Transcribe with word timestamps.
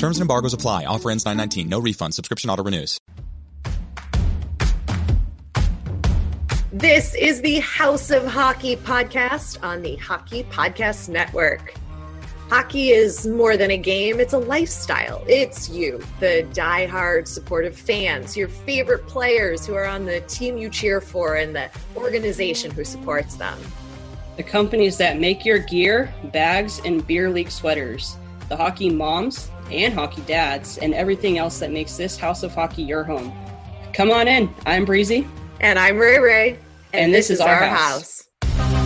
Terms 0.00 0.16
and 0.16 0.22
embargoes 0.22 0.54
apply. 0.54 0.86
Offer 0.86 1.10
ends 1.10 1.26
919. 1.26 1.68
No 1.68 1.78
refund. 1.78 2.14
Subscription 2.14 2.48
auto 2.48 2.64
renews. 2.64 2.98
This 6.72 7.14
is 7.14 7.42
the 7.42 7.58
House 7.58 8.10
of 8.10 8.24
Hockey 8.26 8.76
podcast 8.76 9.62
on 9.62 9.82
the 9.82 9.96
Hockey 9.96 10.44
Podcast 10.44 11.10
Network. 11.10 11.74
Hockey 12.48 12.88
is 12.88 13.26
more 13.26 13.58
than 13.58 13.70
a 13.70 13.76
game, 13.76 14.20
it's 14.20 14.32
a 14.32 14.38
lifestyle. 14.38 15.22
It's 15.28 15.68
you, 15.68 16.02
the 16.18 16.48
die-hard 16.54 17.28
supportive 17.28 17.76
fans, 17.76 18.38
your 18.38 18.48
favorite 18.48 19.06
players 19.06 19.66
who 19.66 19.74
are 19.74 19.84
on 19.84 20.06
the 20.06 20.22
team 20.22 20.56
you 20.56 20.70
cheer 20.70 21.02
for, 21.02 21.34
and 21.34 21.54
the 21.54 21.70
organization 21.94 22.70
who 22.70 22.84
supports 22.86 23.34
them. 23.34 23.58
The 24.38 24.44
companies 24.44 24.96
that 24.96 25.20
make 25.20 25.44
your 25.44 25.58
gear, 25.58 26.12
bags, 26.32 26.80
and 26.86 27.06
beer 27.06 27.28
league 27.28 27.50
sweaters. 27.50 28.16
The 28.48 28.56
hockey 28.56 28.88
moms 28.88 29.50
and 29.72 29.94
hockey 29.94 30.22
dads, 30.22 30.78
and 30.78 30.94
everything 30.94 31.38
else 31.38 31.58
that 31.60 31.70
makes 31.70 31.96
this 31.96 32.16
House 32.16 32.42
of 32.42 32.54
Hockey 32.54 32.82
your 32.82 33.04
home. 33.04 33.32
Come 33.92 34.10
on 34.10 34.28
in. 34.28 34.52
I'm 34.66 34.84
Breezy. 34.84 35.26
And 35.60 35.78
I'm 35.78 35.98
Rae 35.98 36.18
Rae. 36.18 36.50
And, 36.92 37.06
and 37.06 37.14
this, 37.14 37.28
this, 37.28 37.38
is, 37.38 37.40
our, 37.40 37.54
our 37.54 37.68
house. 37.68 38.26
house. 38.42 38.80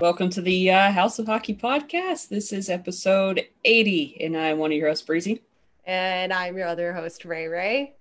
Welcome 0.00 0.30
to 0.30 0.40
the 0.40 0.70
uh, 0.70 0.92
House 0.92 1.18
of 1.18 1.26
Hockey 1.26 1.54
podcast. 1.54 2.28
This 2.28 2.52
is 2.52 2.68
episode 2.68 3.46
80, 3.64 4.18
and 4.20 4.36
I'm 4.36 4.58
one 4.58 4.70
of 4.70 4.76
your 4.76 4.88
hosts, 4.88 5.04
Breezy. 5.04 5.42
And 5.84 6.32
I'm 6.32 6.56
your 6.56 6.68
other 6.68 6.92
host, 6.92 7.24
Rae 7.24 7.46
Rae. 7.46 7.94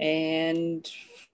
And 0.00 0.90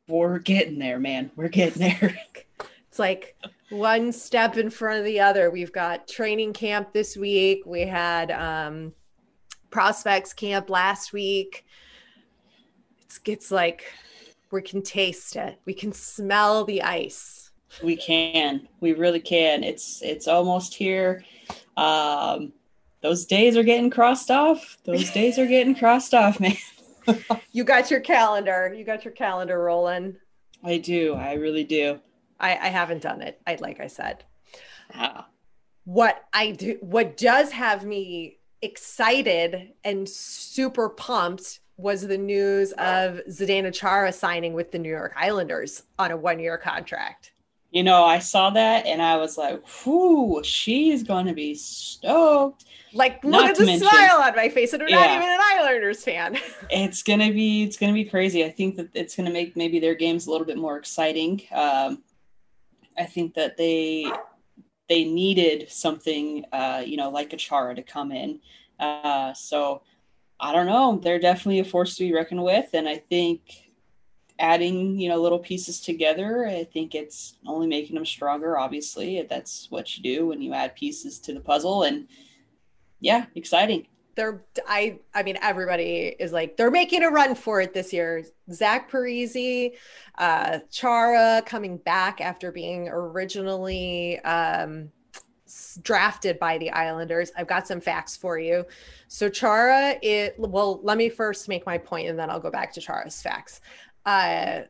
we're 0.09 0.39
getting 0.39 0.79
there, 0.79 0.99
man. 0.99 1.31
We're 1.37 1.49
getting 1.49 1.81
there. 1.81 2.19
it's 2.89 2.99
like 2.99 3.37
one 3.71 4.13
step 4.13 4.57
in 4.57 4.71
front 4.71 4.99
of 4.99 5.05
the 5.05 5.21
other. 5.21 5.51
We've 5.51 5.73
got 5.73 6.09
training 6.09 6.53
camp 6.53 6.93
this 6.93 7.17
week. 7.17 7.63
We 7.65 7.83
had 7.83 8.31
um, 8.31 8.93
prospects 9.71 10.33
camp 10.33 10.71
last 10.71 11.13
week. 11.13 11.65
It's, 13.03 13.21
it's 13.25 13.51
like 13.51 13.85
we 14.51 14.63
can 14.63 14.83
taste 14.83 15.37
it, 15.37 15.61
we 15.65 15.75
can 15.75 15.93
smell 15.93 16.65
the 16.65 16.83
ice 16.83 17.41
we 17.83 17.97
can. 17.97 18.69
We 18.81 18.93
really 18.93 19.21
can. 19.21 19.63
It's 19.65 20.03
it's 20.03 20.29
almost 20.29 20.75
here. 20.75 21.25
Um, 21.77 22.53
those 23.01 23.25
days 23.25 23.57
are 23.57 23.63
getting 23.63 23.91
crossed 23.91 24.31
off. 24.31 24.77
Those 24.85 25.11
days 25.13 25.39
are 25.39 25.47
getting 25.47 25.75
crossed 25.75 26.15
off, 26.15 26.41
man. 26.41 26.57
you 27.53 27.65
got 27.65 27.91
your 27.91 28.01
calendar. 28.01 28.75
You 28.77 28.85
got 28.85 29.05
your 29.05 29.15
calendar 29.15 29.63
rolling. 29.63 30.17
I 30.63 30.79
do. 30.79 31.15
I 31.15 31.35
really 31.35 31.65
do. 31.65 32.01
I, 32.41 32.51
I 32.53 32.69
haven't 32.69 33.03
done 33.03 33.23
it. 33.23 33.41
I 33.47 33.57
like 33.61 33.81
I 33.81 33.87
said. 33.87 34.25
What 35.85 36.25
I 36.33 36.53
do 36.53 36.79
what 36.81 37.17
does 37.17 37.53
have 37.53 37.85
me 37.85 38.39
excited 38.63 39.73
and 39.85 40.09
super 40.09 40.89
pumped 40.89 41.61
was 41.77 42.07
the 42.07 42.19
news 42.19 42.73
of 42.73 43.21
Zdeno 43.29 43.73
Chara 43.73 44.13
signing 44.13 44.53
with 44.53 44.71
the 44.71 44.79
New 44.79 44.91
York 44.91 45.15
Islanders 45.17 45.85
on 45.99 46.11
a 46.11 46.17
one-year 46.17 46.59
contract 46.59 47.33
you 47.71 47.85
know, 47.85 48.05
I 48.05 48.19
saw 48.19 48.51
that 48.51 48.87
and 48.87 49.01
I 49.01 49.17
was 49.17 49.39
like, 49.39 49.63
whoo, 49.87 50.43
she's 50.43 51.03
going 51.03 51.27
to 51.27 51.33
be 51.33 51.55
stoked. 51.55 52.65
Like, 52.93 53.23
look 53.23 53.33
not 53.33 53.51
at 53.51 53.57
the 53.57 53.67
mention, 53.67 53.89
smile 53.89 54.23
on 54.23 54.35
my 54.35 54.49
face. 54.49 54.73
And 54.73 54.83
I'm 54.83 54.89
yeah, 54.89 54.97
not 54.97 55.17
even 55.17 55.29
an 55.29 55.41
Islanders 55.41 56.03
fan. 56.03 56.37
it's 56.71 57.05
going 57.05 57.21
to 57.21 57.33
be, 57.33 57.63
it's 57.63 57.77
to 57.77 57.93
be 57.93 58.05
crazy. 58.05 58.45
I 58.45 58.51
think 58.51 58.77
that 58.77 58.89
it's 58.95 59.15
going 59.15 59.27
to 59.27 59.33
make 59.33 59.57
maybe 59.57 59.79
their 59.79 59.95
games 59.95 60.27
a 60.27 60.33
little 60.33 60.47
bit 60.47 60.59
more 60.59 60.77
exciting. 60.77 61.43
Um, 61.53 62.03
I 62.99 63.05
think 63.05 63.35
that 63.35 63.57
they, 63.57 64.11
they 64.89 65.05
needed 65.05 65.71
something, 65.71 66.45
uh, 66.53 66.83
you 66.85 66.97
know, 66.97 67.11
like 67.11 67.33
a 67.33 67.37
Chara 67.37 67.75
to 67.75 67.83
come 67.83 68.13
in. 68.13 68.41
Uh, 68.79 69.33
so 69.35 69.83
I 70.39 70.53
don't 70.53 70.67
know. 70.67 70.99
They're 71.03 71.19
definitely 71.19 71.61
a 71.61 71.65
force 71.65 71.97
to 71.97 72.05
be 72.05 72.13
reckoned 72.13 72.43
with. 72.43 72.71
And 72.73 72.89
I 72.89 72.97
think 72.97 73.71
adding 74.41 74.99
you 74.99 75.09
know 75.09 75.21
little 75.21 75.39
pieces 75.39 75.81
together 75.81 76.47
i 76.47 76.65
think 76.65 76.95
it's 76.95 77.37
only 77.47 77.67
making 77.67 77.95
them 77.95 78.07
stronger 78.07 78.59
obviously 78.59 79.23
that's 79.29 79.67
what 79.71 79.97
you 79.97 80.03
do 80.03 80.27
when 80.27 80.41
you 80.41 80.55
add 80.55 80.75
pieces 80.75 81.19
to 81.19 81.35
the 81.35 81.41
puzzle 81.41 81.83
and 81.83 82.09
yeah 83.01 83.27
exciting 83.35 83.87
they're 84.21 84.45
i 84.69 84.99
i 85.15 85.23
mean 85.23 85.39
everybody 85.41 86.15
is 86.19 86.31
like 86.31 86.59
they're 86.59 86.71
making 86.71 87.03
a 87.03 87.09
run 87.09 87.35
for 87.35 87.63
it 87.63 87.73
this 87.73 87.91
year 87.91 88.23
zach 88.53 88.91
parise 88.91 89.73
uh 90.19 90.59
chara 90.71 91.43
coming 91.47 91.79
back 91.79 92.21
after 92.21 92.53
being 92.53 92.87
originally 92.89 94.21
um 94.21 94.91
drafted 95.83 96.39
by 96.39 96.59
the 96.59 96.71
Islanders. 96.71 97.33
I've 97.37 97.49
got 97.49 97.67
some 97.67 97.81
facts 97.81 98.17
for 98.17 98.39
you. 98.39 98.65
So 99.09 99.29
Chara, 99.29 99.97
it 100.01 100.37
well, 100.39 100.79
let 100.85 100.97
me 100.97 101.09
first 101.09 101.49
make 101.49 101.67
my 101.67 101.77
point 101.77 102.09
and 102.09 102.17
then 102.17 102.31
I'll 102.31 102.39
go 102.39 102.53
back 102.53 102.73
to 102.75 102.81
Chara's 102.81 103.21
facts. 103.21 103.61
Uh, 104.07 104.61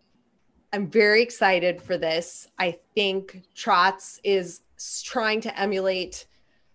I'm 0.72 0.86
very 0.88 1.22
excited 1.22 1.82
for 1.82 1.98
this. 1.98 2.48
I 2.58 2.78
think 2.94 3.42
Trotz 3.54 4.20
is 4.24 4.62
trying 5.04 5.40
to 5.42 5.60
emulate 5.60 6.26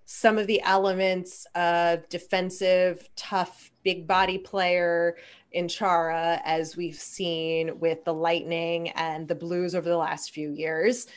some 0.06 0.38
of 0.38 0.48
the 0.48 0.62
elements 0.62 1.48
of 1.56 2.08
defensive, 2.10 3.10
tough, 3.16 3.72
big 3.84 4.08
body 4.08 4.38
player 4.38 5.18
in 5.52 5.68
Chara, 5.68 6.42
as 6.46 6.78
we've 6.78 6.96
seen 6.96 7.80
with 7.80 8.04
the 8.06 8.14
Lightning 8.14 8.90
and 8.90 9.28
the 9.28 9.36
Blues 9.36 9.74
over 9.74 9.90
the 9.90 9.98
last 9.98 10.32
few 10.32 10.52
years. 10.52 11.08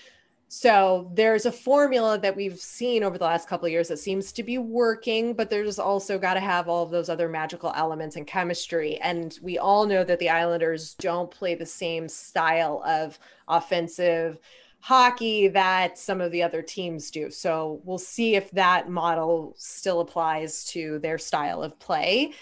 So 0.50 1.10
there's 1.12 1.44
a 1.44 1.52
formula 1.52 2.18
that 2.20 2.34
we've 2.34 2.58
seen 2.58 3.04
over 3.04 3.18
the 3.18 3.24
last 3.24 3.48
couple 3.48 3.66
of 3.66 3.72
years 3.72 3.88
that 3.88 3.98
seems 3.98 4.32
to 4.32 4.42
be 4.42 4.56
working, 4.56 5.34
but 5.34 5.50
there's 5.50 5.78
also 5.78 6.18
got 6.18 6.34
to 6.34 6.40
have 6.40 6.68
all 6.68 6.82
of 6.82 6.90
those 6.90 7.10
other 7.10 7.28
magical 7.28 7.70
elements 7.76 8.16
and 8.16 8.26
chemistry. 8.26 8.96
And 9.02 9.38
we 9.42 9.58
all 9.58 9.84
know 9.84 10.04
that 10.04 10.18
the 10.18 10.30
Islanders 10.30 10.94
don't 10.94 11.30
play 11.30 11.54
the 11.54 11.66
same 11.66 12.08
style 12.08 12.82
of 12.86 13.18
offensive 13.46 14.38
hockey 14.80 15.48
that 15.48 15.98
some 15.98 16.20
of 16.20 16.32
the 16.32 16.42
other 16.42 16.62
teams 16.62 17.10
do. 17.10 17.30
So 17.30 17.80
we'll 17.84 17.98
see 17.98 18.36
if 18.36 18.50
that 18.52 18.88
model 18.88 19.54
still 19.58 20.00
applies 20.00 20.64
to 20.66 20.98
their 21.00 21.18
style 21.18 21.62
of 21.62 21.78
play. 21.78 22.32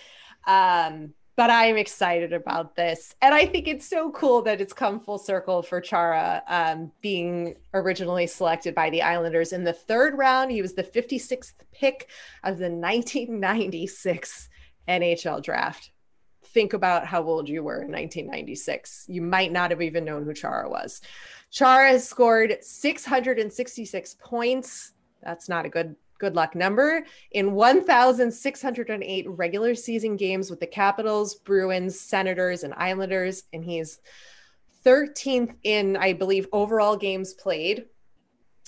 Um, 0.46 1.14
but 1.36 1.50
I'm 1.50 1.76
excited 1.76 2.32
about 2.32 2.76
this. 2.76 3.14
And 3.20 3.34
I 3.34 3.44
think 3.44 3.68
it's 3.68 3.86
so 3.86 4.10
cool 4.10 4.40
that 4.42 4.62
it's 4.62 4.72
come 4.72 4.98
full 4.98 5.18
circle 5.18 5.62
for 5.62 5.82
Chara 5.82 6.42
um, 6.48 6.90
being 7.02 7.56
originally 7.74 8.26
selected 8.26 8.74
by 8.74 8.88
the 8.88 9.02
Islanders 9.02 9.52
in 9.52 9.62
the 9.62 9.74
third 9.74 10.16
round. 10.16 10.50
He 10.50 10.62
was 10.62 10.72
the 10.72 10.82
56th 10.82 11.52
pick 11.72 12.08
of 12.42 12.56
the 12.56 12.70
1996 12.70 14.48
NHL 14.88 15.42
draft. 15.42 15.90
Think 16.42 16.72
about 16.72 17.06
how 17.06 17.22
old 17.22 17.50
you 17.50 17.62
were 17.62 17.82
in 17.82 17.92
1996. 17.92 19.04
You 19.08 19.20
might 19.20 19.52
not 19.52 19.70
have 19.70 19.82
even 19.82 20.06
known 20.06 20.24
who 20.24 20.32
Chara 20.32 20.70
was. 20.70 21.02
Chara 21.56 21.88
has 21.88 22.06
scored 22.06 22.58
666 22.60 24.16
points. 24.20 24.92
That's 25.22 25.48
not 25.48 25.64
a 25.64 25.70
good 25.70 25.96
good 26.18 26.34
luck 26.34 26.54
number 26.54 27.06
in 27.30 27.52
1,608 27.52 29.28
regular 29.30 29.74
season 29.74 30.16
games 30.16 30.50
with 30.50 30.60
the 30.60 30.66
Capitals, 30.66 31.34
Bruins, 31.34 31.98
Senators, 31.98 32.62
and 32.62 32.74
Islanders. 32.74 33.44
And 33.54 33.64
he's 33.64 34.00
13th 34.84 35.54
in, 35.62 35.96
I 35.96 36.12
believe, 36.12 36.46
overall 36.52 36.94
games 36.94 37.32
played. 37.32 37.86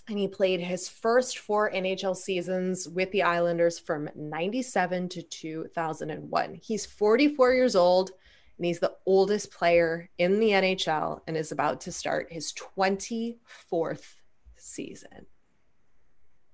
And 0.09 0.19
he 0.19 0.27
played 0.27 0.61
his 0.61 0.89
first 0.89 1.41
four 1.41 1.71
NHL 1.71 2.17
seasons 2.17 2.89
with 2.89 3.11
the 3.13 3.23
Islanders 3.23 3.79
from 3.79 4.09
97 4.15 5.11
to 5.11 5.23
2001. 5.23 6.55
He's 6.63 6.87
44 6.87 7.53
years 7.53 7.77
old 7.77 8.13
and 8.59 8.67
he's 8.67 8.81
the 8.81 8.95
oldest 9.07 9.53
player 9.53 10.11
in 10.19 10.41
the 10.41 10.51
NHL 10.51 11.21
and 11.27 11.37
is 11.37 11.53
about 11.53 11.81
to 11.83 11.93
start 11.93 12.33
his 12.33 12.53
24th 12.53 14.15
season. 14.57 15.27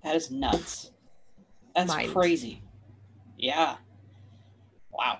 That 0.03 0.15
is 0.15 0.29
nuts. 0.29 0.91
That's 1.75 1.89
Mind. 1.89 2.13
crazy. 2.13 2.61
Yeah. 3.37 3.75
Wow. 4.91 5.19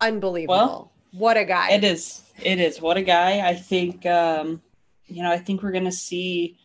Unbelievable. 0.00 0.54
Well, 0.54 0.92
what 1.12 1.36
a 1.36 1.44
guy. 1.44 1.72
It 1.72 1.84
is. 1.84 2.22
It 2.42 2.58
is. 2.58 2.80
What 2.80 2.96
a 2.96 3.02
guy. 3.02 3.46
I 3.46 3.54
think 3.54 4.04
um, 4.06 4.62
you 5.06 5.22
know, 5.22 5.30
I 5.30 5.38
think 5.38 5.62
we're 5.62 5.72
gonna 5.72 5.92
see 5.92 6.58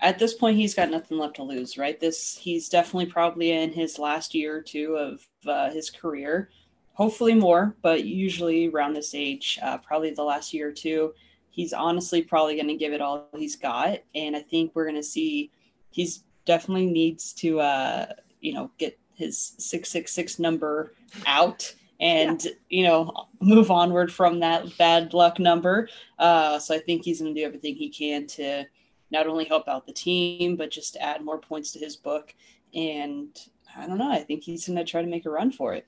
at 0.00 0.18
this 0.18 0.34
point 0.34 0.56
he's 0.56 0.74
got 0.74 0.90
nothing 0.90 1.16
left 1.16 1.36
to 1.36 1.44
lose, 1.44 1.78
right? 1.78 1.98
This 1.98 2.36
he's 2.36 2.68
definitely 2.68 3.06
probably 3.06 3.52
in 3.52 3.72
his 3.72 3.98
last 3.98 4.34
year 4.34 4.56
or 4.56 4.62
two 4.62 4.96
of 4.96 5.26
uh, 5.46 5.70
his 5.70 5.90
career. 5.90 6.50
Hopefully 6.94 7.34
more, 7.34 7.74
but 7.82 8.04
usually 8.04 8.68
around 8.68 8.92
this 8.92 9.14
age, 9.14 9.58
uh, 9.62 9.78
probably 9.78 10.10
the 10.10 10.22
last 10.22 10.52
year 10.52 10.68
or 10.68 10.72
two, 10.72 11.14
he's 11.50 11.72
honestly 11.72 12.22
probably 12.22 12.54
going 12.54 12.68
to 12.68 12.76
give 12.76 12.92
it 12.92 13.00
all 13.00 13.28
he's 13.36 13.56
got, 13.56 14.00
and 14.14 14.36
I 14.36 14.40
think 14.40 14.72
we're 14.74 14.84
going 14.84 14.96
to 14.96 15.02
see 15.02 15.50
he's 15.90 16.24
definitely 16.44 16.86
needs 16.86 17.32
to 17.34 17.60
uh, 17.60 18.06
you 18.40 18.52
know 18.52 18.70
get 18.78 18.98
his 19.14 19.54
six 19.58 19.90
six 19.90 20.12
six 20.12 20.38
number 20.38 20.94
out 21.26 21.74
and 22.00 22.44
yeah. 22.44 22.50
you 22.68 22.84
know 22.84 23.28
move 23.40 23.70
onward 23.70 24.12
from 24.12 24.40
that 24.40 24.76
bad 24.76 25.14
luck 25.14 25.38
number. 25.38 25.88
Uh, 26.18 26.58
so 26.58 26.74
I 26.74 26.78
think 26.78 27.04
he's 27.04 27.20
going 27.20 27.34
to 27.34 27.40
do 27.40 27.46
everything 27.46 27.76
he 27.76 27.88
can 27.88 28.26
to 28.28 28.64
not 29.10 29.26
only 29.26 29.44
help 29.44 29.68
out 29.68 29.86
the 29.86 29.92
team 29.92 30.56
but 30.56 30.70
just 30.70 30.96
add 30.96 31.24
more 31.24 31.38
points 31.38 31.72
to 31.72 31.78
his 31.78 31.96
book. 31.96 32.34
And 32.74 33.38
I 33.76 33.86
don't 33.86 33.98
know. 33.98 34.10
I 34.10 34.20
think 34.20 34.42
he's 34.42 34.66
going 34.66 34.78
to 34.78 34.84
try 34.84 35.02
to 35.02 35.08
make 35.08 35.26
a 35.26 35.30
run 35.30 35.52
for 35.52 35.74
it. 35.74 35.86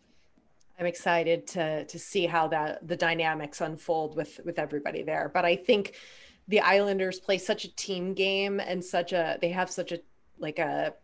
I'm 0.78 0.86
excited 0.86 1.46
to 1.48 1.84
to 1.84 1.98
see 1.98 2.26
how 2.26 2.48
that 2.48 2.86
the 2.86 2.96
dynamics 2.96 3.60
unfold 3.60 4.16
with 4.16 4.40
with 4.44 4.58
everybody 4.58 5.02
there. 5.02 5.30
But 5.32 5.44
I 5.44 5.56
think 5.56 5.94
the 6.48 6.60
Islanders 6.60 7.20
play 7.20 7.38
such 7.38 7.64
a 7.64 7.74
team 7.76 8.14
game 8.14 8.60
and 8.60 8.84
such 8.84 9.12
a 9.12 9.38
they 9.40 9.50
have 9.50 9.70
such 9.70 9.92
a 9.92 10.00
like 10.38 10.58
a 10.58 10.94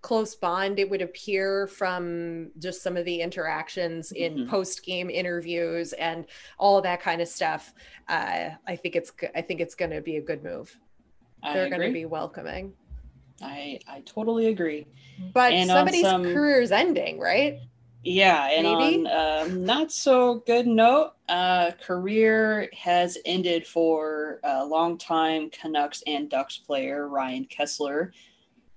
close 0.00 0.34
bond 0.34 0.78
it 0.78 0.88
would 0.90 1.00
appear 1.00 1.66
from 1.66 2.50
just 2.58 2.82
some 2.82 2.94
of 2.94 3.06
the 3.06 3.22
interactions 3.22 4.12
in 4.12 4.34
mm-hmm. 4.34 4.50
post 4.50 4.84
game 4.84 5.08
interviews 5.08 5.94
and 5.94 6.26
all 6.58 6.76
of 6.76 6.82
that 6.82 7.00
kind 7.00 7.20
of 7.20 7.28
stuff. 7.28 7.74
Uh, 8.08 8.50
i 8.66 8.76
think 8.76 8.96
it's 8.96 9.12
i 9.34 9.40
think 9.40 9.60
it's 9.60 9.74
going 9.74 9.90
to 9.90 10.00
be 10.00 10.16
a 10.16 10.20
good 10.20 10.42
move. 10.42 10.76
I 11.42 11.54
they're 11.54 11.68
going 11.68 11.82
to 11.82 11.92
be 11.92 12.06
welcoming. 12.06 12.72
I 13.42 13.80
i 13.86 14.00
totally 14.06 14.46
agree. 14.46 14.86
But 15.34 15.52
and 15.52 15.68
somebody's 15.68 16.02
some, 16.02 16.22
career 16.22 16.62
is 16.62 16.72
ending 16.72 17.18
right 17.18 17.60
yeah 18.04 18.48
and 18.50 18.66
Maybe? 18.66 19.06
on 19.06 19.06
a 19.06 19.42
um, 19.42 19.64
not 19.64 19.90
so 19.90 20.42
good 20.46 20.66
note 20.66 21.12
uh, 21.28 21.70
career 21.82 22.68
has 22.76 23.18
ended 23.24 23.66
for 23.66 24.40
a 24.44 24.64
longtime 24.64 25.50
canucks 25.50 26.02
and 26.06 26.28
ducks 26.28 26.58
player 26.58 27.08
ryan 27.08 27.46
kesler 27.46 28.12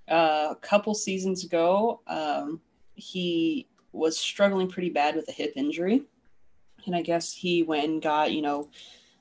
uh, 0.08 0.50
a 0.52 0.56
couple 0.56 0.94
seasons 0.94 1.44
ago, 1.44 2.02
um, 2.08 2.62
he 2.96 3.68
was 3.92 4.18
struggling 4.18 4.70
pretty 4.70 4.90
bad 4.90 5.16
with 5.16 5.28
a 5.28 5.34
hip 5.34 5.54
injury. 5.56 6.04
And 6.86 6.96
I 6.96 7.02
guess 7.02 7.34
he 7.34 7.64
went 7.64 7.86
and 7.86 8.02
got, 8.02 8.32
you 8.32 8.42
know, 8.42 8.70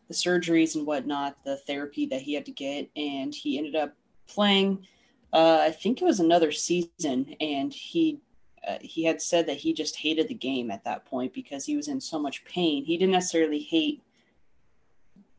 the 0.08 0.14
surgeries 0.14 0.76
and 0.76 0.86
whatnot, 0.86 1.36
the 1.44 1.56
therapy 1.56 2.06
that 2.06 2.22
he 2.22 2.34
had 2.34 2.46
to 2.46 2.52
get. 2.52 2.88
And 2.94 3.34
he 3.34 3.58
ended 3.58 3.74
up 3.74 3.94
playing, 4.28 4.86
uh, 5.32 5.58
I 5.62 5.70
think 5.72 6.00
it 6.00 6.04
was 6.04 6.20
another 6.20 6.52
season. 6.52 7.34
And 7.40 7.72
he, 7.72 8.20
uh, 8.66 8.78
he 8.80 9.04
had 9.04 9.22
said 9.22 9.46
that 9.46 9.58
he 9.58 9.72
just 9.72 9.96
hated 9.96 10.28
the 10.28 10.34
game 10.34 10.70
at 10.70 10.84
that 10.84 11.04
point 11.04 11.32
because 11.32 11.64
he 11.64 11.76
was 11.76 11.88
in 11.88 12.00
so 12.00 12.18
much 12.18 12.44
pain. 12.44 12.84
He 12.84 12.98
didn't 12.98 13.12
necessarily 13.12 13.60
hate 13.60 14.02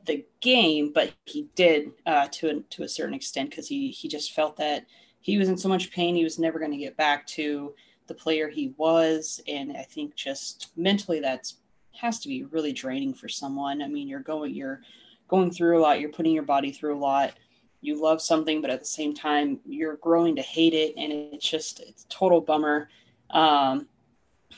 the 0.06 0.25
game, 0.39 0.91
but 0.94 1.13
he 1.25 1.50
did 1.56 1.91
uh, 2.06 2.27
to 2.31 2.50
a, 2.50 2.59
to 2.62 2.83
a 2.83 2.88
certain 2.88 3.13
extent 3.13 3.50
because 3.50 3.68
he 3.68 3.89
he 3.89 4.07
just 4.07 4.31
felt 4.31 4.56
that 4.57 4.85
he 5.19 5.38
was 5.38 5.50
in 5.50 5.57
so 5.57 5.68
much 5.68 5.91
pain 5.91 6.15
he 6.15 6.24
was 6.24 6.39
never 6.39 6.57
going 6.57 6.71
to 6.71 6.77
get 6.77 6.95
back 6.95 7.27
to 7.27 7.75
the 8.07 8.13
player 8.13 8.47
he 8.47 8.74
was. 8.77 9.41
And 9.47 9.75
i 9.75 9.83
think 9.83 10.15
just 10.15 10.71
mentally 10.75 11.19
that's 11.19 11.57
has 11.91 12.19
to 12.19 12.30
be 12.30 12.44
really 12.45 12.71
draining 12.71 13.13
for 13.13 13.27
someone. 13.27 13.81
I 13.81 13.88
mean 13.88 14.07
you're 14.07 14.21
going 14.21 14.56
you're 14.56 14.81
going 15.27 15.51
through 15.51 15.77
a 15.77 15.81
lot 15.81 16.00
you're 16.00 16.09
putting 16.09 16.33
your 16.33 16.44
body 16.44 16.71
through 16.71 16.97
a 16.97 17.00
lot. 17.00 17.33
You 17.81 18.01
love 18.01 18.21
something 18.21 18.62
but 18.62 18.69
at 18.69 18.80
the 18.80 18.85
same 18.85 19.13
time 19.13 19.59
you're 19.65 19.97
growing 19.97 20.35
to 20.38 20.41
hate 20.41 20.73
it 20.73 20.94
and 20.97 21.12
it's 21.12 21.50
just 21.50 21.81
it's 21.81 22.06
a 22.06 22.07
total 22.07 22.39
bummer 22.39 22.89
um, 23.31 23.88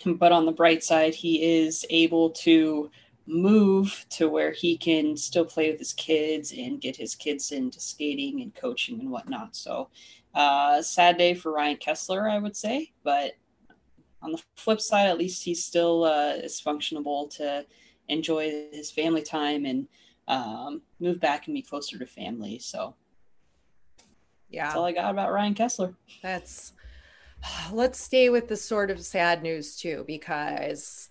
but 0.06 0.31
on 0.31 0.45
the 0.45 0.51
bright 0.51 0.83
side 0.83 1.13
he 1.13 1.62
is 1.62 1.86
able 1.89 2.30
to 2.30 2.89
move 3.25 4.06
to 4.10 4.27
where 4.27 4.51
he 4.51 4.75
can 4.75 5.16
still 5.16 5.45
play 5.45 5.69
with 5.69 5.80
his 5.80 5.94
kids 5.94 6.51
and 6.51 6.81
get 6.81 6.95
his 6.95 7.13
kids 7.13 7.51
into 7.51 7.80
skating 7.80 8.42
and 8.42 8.56
coaching 8.56 9.00
and 9.00 9.12
whatnot 9.12 9.56
so 9.56 9.89
uh, 10.33 10.81
sad 10.81 11.18
day 11.18 11.33
for 11.33 11.51
Ryan 11.51 11.77
Kesler, 11.77 12.30
I 12.30 12.39
would 12.39 12.56
say, 12.56 12.92
but 13.04 13.33
on 14.21 14.31
the 14.31 14.42
flip 14.57 14.81
side, 14.81 15.07
at 15.07 15.18
least 15.18 15.44
he's 15.44 15.63
still 15.63 16.04
uh, 16.04 16.33
is 16.36 16.62
functionable 16.62 17.30
to 17.38 17.65
enjoy 18.07 18.68
his 18.72 18.92
family 18.92 19.22
time 19.22 19.65
and 19.65 19.88
um, 20.27 20.81
move 21.00 21.19
back 21.19 21.48
and 21.48 21.56
be 21.56 21.62
closer 21.62 21.98
to 21.98 22.06
family. 22.06 22.60
So, 22.60 22.95
yeah, 24.50 24.65
that's 24.65 24.75
all 24.75 24.86
I 24.86 24.92
got 24.92 25.12
about 25.12 25.31
Ryan 25.31 25.56
Kesler. 25.56 25.95
That's 26.22 26.74
let's 27.71 28.00
stay 28.00 28.30
with 28.30 28.47
the 28.47 28.57
sort 28.57 28.91
of 28.91 29.03
sad 29.03 29.44
news 29.44 29.75
too, 29.75 30.03
because 30.07 31.09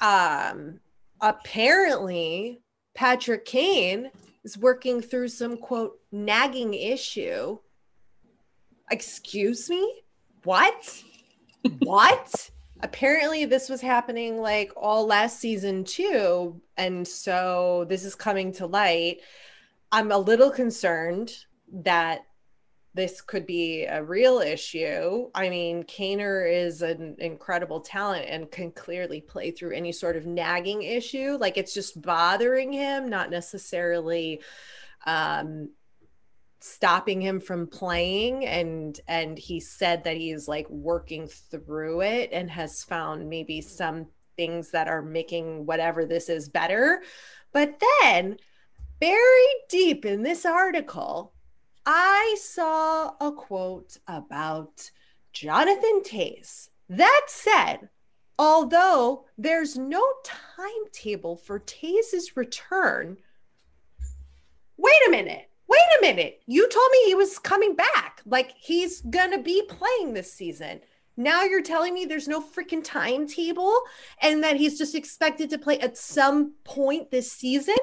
um, 0.00 0.80
apparently 1.20 2.60
Patrick 2.94 3.44
Kane 3.44 4.10
is 4.44 4.58
working 4.58 5.00
through 5.00 5.28
some 5.28 5.56
quote 5.56 5.98
nagging 6.10 6.74
issue. 6.74 7.58
Excuse 8.90 9.70
me? 9.70 10.02
What? 10.44 11.02
What? 11.78 12.50
Apparently 12.80 13.44
this 13.44 13.68
was 13.68 13.80
happening 13.80 14.38
like 14.38 14.72
all 14.76 15.06
last 15.06 15.38
season 15.38 15.84
too 15.84 16.60
and 16.76 17.06
so 17.06 17.86
this 17.88 18.04
is 18.04 18.16
coming 18.16 18.50
to 18.54 18.66
light. 18.66 19.18
I'm 19.92 20.10
a 20.10 20.18
little 20.18 20.50
concerned 20.50 21.32
that 21.72 22.26
this 22.94 23.22
could 23.22 23.46
be 23.46 23.84
a 23.84 24.02
real 24.02 24.40
issue. 24.40 25.30
I 25.34 25.48
mean, 25.48 25.84
Kaner 25.84 26.50
is 26.50 26.82
an 26.82 27.16
incredible 27.18 27.80
talent 27.80 28.26
and 28.28 28.50
can 28.50 28.70
clearly 28.70 29.20
play 29.20 29.50
through 29.50 29.74
any 29.74 29.92
sort 29.92 30.16
of 30.16 30.26
nagging 30.26 30.82
issue. 30.82 31.38
Like 31.40 31.56
it's 31.56 31.72
just 31.72 32.00
bothering 32.02 32.72
him, 32.72 33.08
not 33.08 33.30
necessarily 33.30 34.42
um, 35.06 35.70
stopping 36.60 37.20
him 37.20 37.40
from 37.40 37.66
playing 37.66 38.46
and 38.46 39.00
and 39.08 39.36
he 39.36 39.58
said 39.58 40.04
that 40.04 40.16
he's 40.16 40.46
like 40.46 40.68
working 40.70 41.26
through 41.26 42.02
it 42.02 42.30
and 42.32 42.48
has 42.48 42.84
found 42.84 43.28
maybe 43.28 43.60
some 43.60 44.06
things 44.36 44.70
that 44.70 44.86
are 44.86 45.02
making 45.02 45.66
whatever 45.66 46.06
this 46.06 46.28
is 46.28 46.48
better 46.48 47.02
but 47.52 47.82
then 48.00 48.36
buried 49.00 49.56
deep 49.68 50.04
in 50.04 50.22
this 50.22 50.46
article 50.46 51.32
i 51.86 52.36
saw 52.40 53.12
a 53.20 53.32
quote 53.32 53.96
about 54.06 54.90
jonathan 55.32 56.02
toews 56.04 56.68
that 56.88 57.22
said 57.26 57.88
although 58.38 59.24
there's 59.38 59.76
no 59.76 60.02
timetable 60.24 61.36
for 61.36 61.60
Toews' 61.60 62.36
return 62.36 63.16
wait 64.76 65.06
a 65.06 65.10
minute 65.10 65.48
wait 65.72 65.98
a 65.98 66.02
minute, 66.02 66.42
you 66.46 66.68
told 66.68 66.90
me 66.92 67.06
he 67.06 67.14
was 67.14 67.38
coming 67.38 67.74
back. 67.74 68.20
Like 68.26 68.52
he's 68.58 69.00
gonna 69.00 69.40
be 69.40 69.62
playing 69.62 70.12
this 70.12 70.32
season. 70.32 70.80
Now 71.16 71.44
you're 71.44 71.62
telling 71.62 71.94
me 71.94 72.04
there's 72.04 72.28
no 72.28 72.40
freaking 72.40 72.84
timetable 72.84 73.80
and 74.20 74.42
that 74.44 74.56
he's 74.56 74.78
just 74.78 74.94
expected 74.94 75.50
to 75.50 75.58
play 75.58 75.78
at 75.80 75.96
some 75.96 76.54
point 76.64 77.10
this 77.10 77.30
season? 77.32 77.76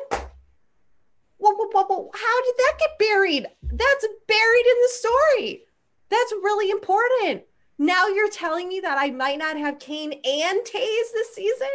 Whoa, 1.40 1.54
whoa, 1.54 1.70
whoa, 1.72 1.84
whoa. 1.84 2.12
How 2.14 2.44
did 2.44 2.56
that 2.58 2.78
get 2.80 3.00
buried? 3.00 3.48
That's 3.64 4.08
buried 4.28 4.66
in 4.66 4.76
the 4.82 4.90
story. 4.90 5.62
That's 6.10 6.34
really 6.34 6.70
important. 6.70 7.44
Now 7.78 8.08
you're 8.08 8.30
telling 8.30 8.68
me 8.68 8.82
that 8.82 8.98
I 8.98 9.10
might 9.10 9.40
not 9.40 9.58
have 9.58 9.80
Kane 9.80 10.12
and 10.12 10.60
Toews 10.60 11.12
this 11.14 11.34
season? 11.34 11.68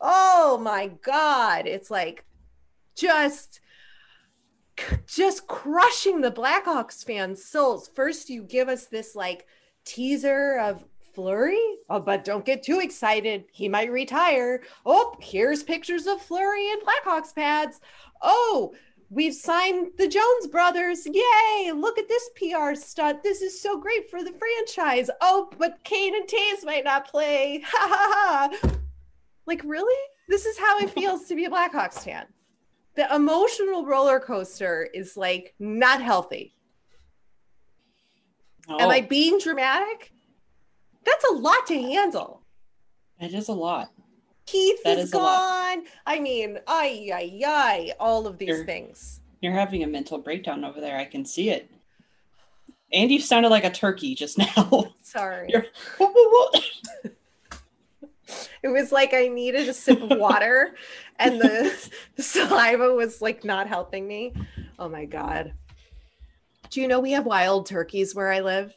Oh 0.00 0.58
my 0.60 0.88
God. 1.02 1.66
It's 1.66 1.90
like 1.90 2.24
just 2.96 3.60
just 5.06 5.46
crushing 5.46 6.20
the 6.20 6.30
Blackhawks 6.30 7.04
fans' 7.04 7.44
souls. 7.44 7.88
First, 7.94 8.28
you 8.28 8.42
give 8.42 8.68
us 8.68 8.86
this 8.86 9.14
like 9.14 9.46
teaser 9.84 10.58
of 10.58 10.84
Fleury, 11.14 11.78
Oh, 11.88 12.00
but 12.00 12.24
don't 12.24 12.44
get 12.44 12.62
too 12.62 12.80
excited. 12.80 13.44
He 13.52 13.68
might 13.70 13.90
retire. 13.90 14.62
Oh, 14.84 15.14
here's 15.20 15.62
pictures 15.62 16.06
of 16.06 16.20
Fleury 16.20 16.70
and 16.70 16.82
Blackhawks 16.82 17.34
pads. 17.34 17.80
Oh, 18.20 18.74
we've 19.10 19.34
signed 19.34 19.92
the 19.98 20.08
Jones 20.08 20.46
brothers. 20.50 21.06
Yay! 21.06 21.72
Look 21.72 21.98
at 21.98 22.08
this 22.08 22.30
PR 22.36 22.74
stunt. 22.74 23.22
This 23.22 23.42
is 23.42 23.60
so 23.60 23.78
great 23.78 24.10
for 24.10 24.22
the 24.22 24.32
franchise. 24.32 25.10
Oh, 25.20 25.50
but 25.58 25.82
Kane 25.84 26.14
and 26.14 26.28
Toews 26.28 26.64
might 26.64 26.84
not 26.84 27.08
play. 27.08 27.62
Ha 27.66 27.88
ha 27.90 28.50
ha. 28.60 28.70
Like, 29.46 29.62
really? 29.64 29.96
This 30.28 30.44
is 30.44 30.58
how 30.58 30.78
it 30.78 30.90
feels 30.90 31.24
to 31.26 31.36
be 31.36 31.44
a 31.44 31.50
Blackhawks 31.50 32.02
fan 32.04 32.26
the 32.96 33.14
emotional 33.14 33.84
roller 33.84 34.18
coaster 34.18 34.88
is 34.92 35.16
like 35.16 35.54
not 35.58 36.02
healthy. 36.02 36.54
Oh. 38.68 38.80
Am 38.80 38.90
I 38.90 39.02
being 39.02 39.38
dramatic? 39.38 40.10
That's 41.04 41.24
a 41.30 41.34
lot 41.34 41.66
to 41.68 41.80
handle. 41.80 42.42
It 43.20 43.32
is 43.32 43.48
a 43.48 43.52
lot. 43.52 43.90
Keith 44.46 44.82
that 44.84 44.98
is, 44.98 45.06
is 45.06 45.10
gone. 45.10 45.82
I 46.06 46.20
mean, 46.20 46.58
ay, 46.66 47.10
ay, 47.12 47.40
ay, 47.44 47.92
all 47.98 48.26
of 48.26 48.38
these 48.38 48.48
you're, 48.48 48.64
things. 48.64 49.20
You're 49.40 49.52
having 49.52 49.82
a 49.82 49.86
mental 49.86 50.18
breakdown 50.18 50.64
over 50.64 50.80
there. 50.80 50.96
I 50.96 51.04
can 51.04 51.24
see 51.24 51.50
it. 51.50 51.70
And 52.92 53.10
you 53.10 53.20
sounded 53.20 53.48
like 53.48 53.64
a 53.64 53.70
turkey 53.70 54.14
just 54.14 54.38
now. 54.56 54.94
Sorry. 55.02 55.52
It 58.62 58.68
was 58.68 58.90
like 58.90 59.14
I 59.14 59.28
needed 59.28 59.68
a 59.68 59.72
sip 59.72 60.02
of 60.02 60.18
water 60.18 60.74
and 61.18 61.40
the, 61.40 61.90
the 62.16 62.22
saliva 62.22 62.92
was 62.92 63.22
like 63.22 63.44
not 63.44 63.68
helping 63.68 64.08
me. 64.08 64.34
Oh 64.78 64.88
my 64.88 65.04
God. 65.04 65.54
Do 66.70 66.80
you 66.80 66.88
know 66.88 66.98
we 66.98 67.12
have 67.12 67.26
wild 67.26 67.66
turkeys 67.66 68.14
where 68.14 68.32
I 68.32 68.40
live? 68.40 68.74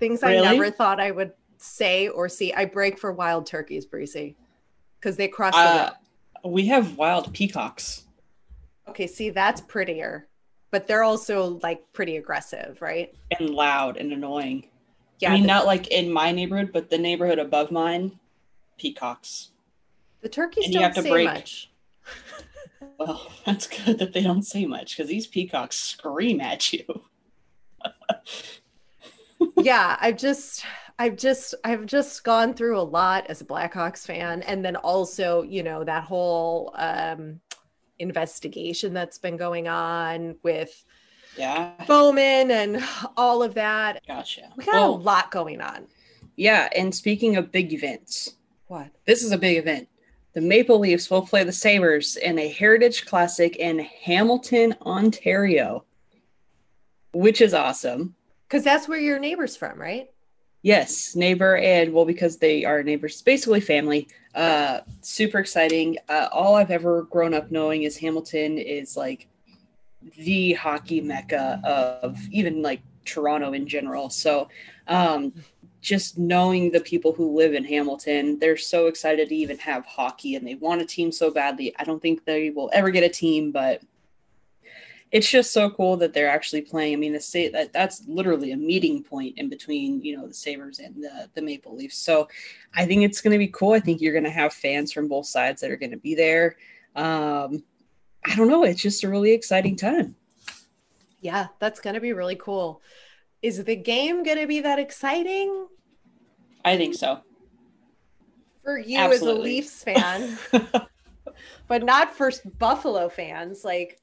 Things 0.00 0.22
I 0.22 0.40
never 0.40 0.70
thought 0.70 1.00
I 1.00 1.10
would 1.10 1.32
say 1.56 2.08
or 2.08 2.28
see. 2.28 2.52
I 2.52 2.64
break 2.64 2.98
for 2.98 3.12
wild 3.12 3.46
turkeys, 3.46 3.86
Breezy, 3.86 4.36
because 5.00 5.16
they 5.16 5.28
cross 5.28 5.54
the 5.54 5.60
uh, 5.60 5.90
road. 6.44 6.50
we 6.50 6.66
have 6.66 6.96
wild 6.96 7.32
peacocks. 7.32 8.04
Okay, 8.88 9.06
see, 9.06 9.30
that's 9.30 9.60
prettier, 9.60 10.28
but 10.70 10.86
they're 10.86 11.04
also 11.04 11.58
like 11.62 11.82
pretty 11.92 12.16
aggressive, 12.16 12.78
right? 12.80 13.14
and 13.38 13.50
loud 13.50 13.96
and 13.96 14.12
annoying. 14.12 14.68
Yeah, 15.20 15.30
I 15.30 15.34
mean, 15.34 15.42
the, 15.42 15.48
not 15.48 15.66
like 15.66 15.88
in 15.88 16.12
my 16.12 16.32
neighborhood, 16.32 16.70
but 16.72 16.90
the 16.90 16.98
neighborhood 16.98 17.38
above 17.38 17.70
mine, 17.70 18.18
peacocks. 18.78 19.50
the 20.20 20.28
turkeys 20.28 20.66
and 20.66 20.74
you 20.74 20.80
don't 20.80 20.94
have 20.94 20.96
to 20.96 21.02
say 21.02 21.10
break- 21.10 21.26
much. 21.26 21.70
Well, 22.96 23.30
that's 23.46 23.66
good 23.68 23.98
that 24.00 24.12
they 24.12 24.22
don't 24.22 24.42
say 24.42 24.66
much 24.66 24.96
because 24.96 25.08
these 25.08 25.26
peacocks 25.26 25.76
scream 25.76 26.40
at 26.40 26.72
you. 26.72 26.84
yeah, 29.56 29.96
I've 30.00 30.16
just 30.16 30.64
I've 30.98 31.16
just 31.16 31.54
I've 31.64 31.86
just 31.86 32.24
gone 32.24 32.54
through 32.54 32.78
a 32.78 32.82
lot 32.82 33.26
as 33.28 33.40
a 33.40 33.44
Blackhawks 33.44 34.04
fan 34.06 34.42
and 34.42 34.64
then 34.64 34.76
also, 34.76 35.42
you 35.42 35.62
know, 35.62 35.84
that 35.84 36.04
whole 36.04 36.72
um 36.76 37.40
investigation 37.98 38.92
that's 38.94 39.18
been 39.18 39.36
going 39.36 39.68
on 39.68 40.36
with 40.42 40.84
Yeah, 41.36 41.72
Bowman 41.86 42.50
and 42.50 42.82
all 43.16 43.42
of 43.42 43.54
that. 43.54 44.02
gotcha. 44.06 44.52
We 44.56 44.64
got 44.64 44.74
Well, 44.74 44.94
a 44.94 44.96
lot 44.96 45.30
going 45.30 45.60
on. 45.60 45.86
yeah, 46.36 46.68
and 46.76 46.94
speaking 46.94 47.36
of 47.36 47.52
big 47.52 47.72
events, 47.72 48.34
What? 48.66 48.88
this 49.06 49.22
is 49.22 49.32
a 49.32 49.38
big 49.38 49.56
event. 49.58 49.88
The 50.34 50.40
Maple 50.40 50.78
Leafs 50.78 51.10
will 51.10 51.22
play 51.26 51.42
the 51.42 51.52
Sabres 51.52 52.16
in 52.16 52.38
a 52.38 52.48
Heritage 52.48 53.06
Classic 53.06 53.56
in 53.56 53.80
Hamilton, 53.80 54.76
Ontario, 54.82 55.84
which 57.12 57.40
is 57.40 57.54
awesome. 57.54 58.14
Because 58.46 58.62
that's 58.62 58.86
where 58.88 59.00
your 59.00 59.18
neighbor's 59.18 59.56
from, 59.56 59.80
right? 59.80 60.08
Yes, 60.62 61.14
neighbor 61.14 61.56
and 61.56 61.92
well, 61.92 62.04
because 62.04 62.38
they 62.38 62.64
are 62.64 62.82
neighbors, 62.82 63.22
basically 63.22 63.60
family. 63.60 64.08
Uh, 64.34 64.80
super 65.00 65.38
exciting. 65.38 65.96
Uh, 66.08 66.28
all 66.32 66.56
I've 66.56 66.70
ever 66.70 67.02
grown 67.04 67.32
up 67.32 67.50
knowing 67.50 67.84
is 67.84 67.96
Hamilton 67.96 68.58
is 68.58 68.96
like 68.96 69.28
the 70.16 70.54
hockey 70.54 71.00
mecca 71.00 71.60
of 71.64 72.18
even 72.30 72.62
like 72.62 72.82
Toronto 73.04 73.52
in 73.52 73.66
general. 73.66 74.10
So, 74.10 74.48
um, 74.88 75.32
just 75.80 76.18
knowing 76.18 76.72
the 76.72 76.80
people 76.80 77.12
who 77.12 77.36
live 77.36 77.54
in 77.54 77.64
Hamilton, 77.64 78.38
they're 78.40 78.56
so 78.56 78.88
excited 78.88 79.28
to 79.28 79.34
even 79.34 79.58
have 79.58 79.86
hockey 79.86 80.34
and 80.34 80.46
they 80.46 80.56
want 80.56 80.82
a 80.82 80.84
team 80.84 81.12
so 81.12 81.30
badly. 81.30 81.74
I 81.78 81.84
don't 81.84 82.02
think 82.02 82.24
they 82.24 82.50
will 82.50 82.68
ever 82.72 82.90
get 82.90 83.04
a 83.04 83.08
team, 83.08 83.52
but 83.52 83.80
it's 85.10 85.30
just 85.30 85.52
so 85.52 85.70
cool 85.70 85.96
that 85.96 86.12
they're 86.12 86.28
actually 86.28 86.62
playing. 86.62 86.92
I 86.92 86.96
mean, 86.96 87.12
the 87.12 87.20
state 87.20 87.52
that 87.52 87.72
that's 87.72 88.04
literally 88.06 88.52
a 88.52 88.56
meeting 88.56 89.02
point 89.02 89.38
in 89.38 89.48
between, 89.48 90.02
you 90.02 90.16
know, 90.16 90.26
the 90.26 90.34
Sabres 90.34 90.78
and 90.78 91.02
the, 91.02 91.30
the 91.34 91.42
Maple 91.42 91.74
Leafs. 91.74 91.96
So 91.96 92.28
I 92.74 92.84
think 92.84 93.02
it's 93.02 93.20
going 93.20 93.32
to 93.32 93.38
be 93.38 93.48
cool. 93.48 93.72
I 93.72 93.80
think 93.80 94.00
you're 94.00 94.12
going 94.12 94.24
to 94.24 94.30
have 94.30 94.52
fans 94.52 94.92
from 94.92 95.08
both 95.08 95.26
sides 95.26 95.60
that 95.62 95.70
are 95.70 95.76
going 95.76 95.92
to 95.92 95.96
be 95.96 96.14
there. 96.14 96.56
Um, 96.94 97.62
I 98.24 98.34
don't 98.36 98.48
know. 98.48 98.64
It's 98.64 98.82
just 98.82 99.04
a 99.04 99.08
really 99.08 99.32
exciting 99.32 99.76
time. 99.76 100.16
Yeah, 101.20 101.48
that's 101.58 101.80
gonna 101.80 102.00
be 102.00 102.12
really 102.12 102.36
cool. 102.36 102.80
Is 103.42 103.64
the 103.64 103.76
game 103.76 104.22
gonna 104.22 104.46
be 104.46 104.60
that 104.60 104.78
exciting 104.78 105.68
I 106.64 106.76
think 106.76 106.94
so. 106.94 107.20
for 108.62 108.78
you 108.78 108.98
as 108.98 109.20
a 109.22 109.32
Leafs 109.32 109.82
fan? 109.82 110.38
but 111.68 111.82
not 111.82 112.14
for 112.14 112.30
Buffalo 112.58 113.08
fans. 113.08 113.64
Like, 113.64 114.00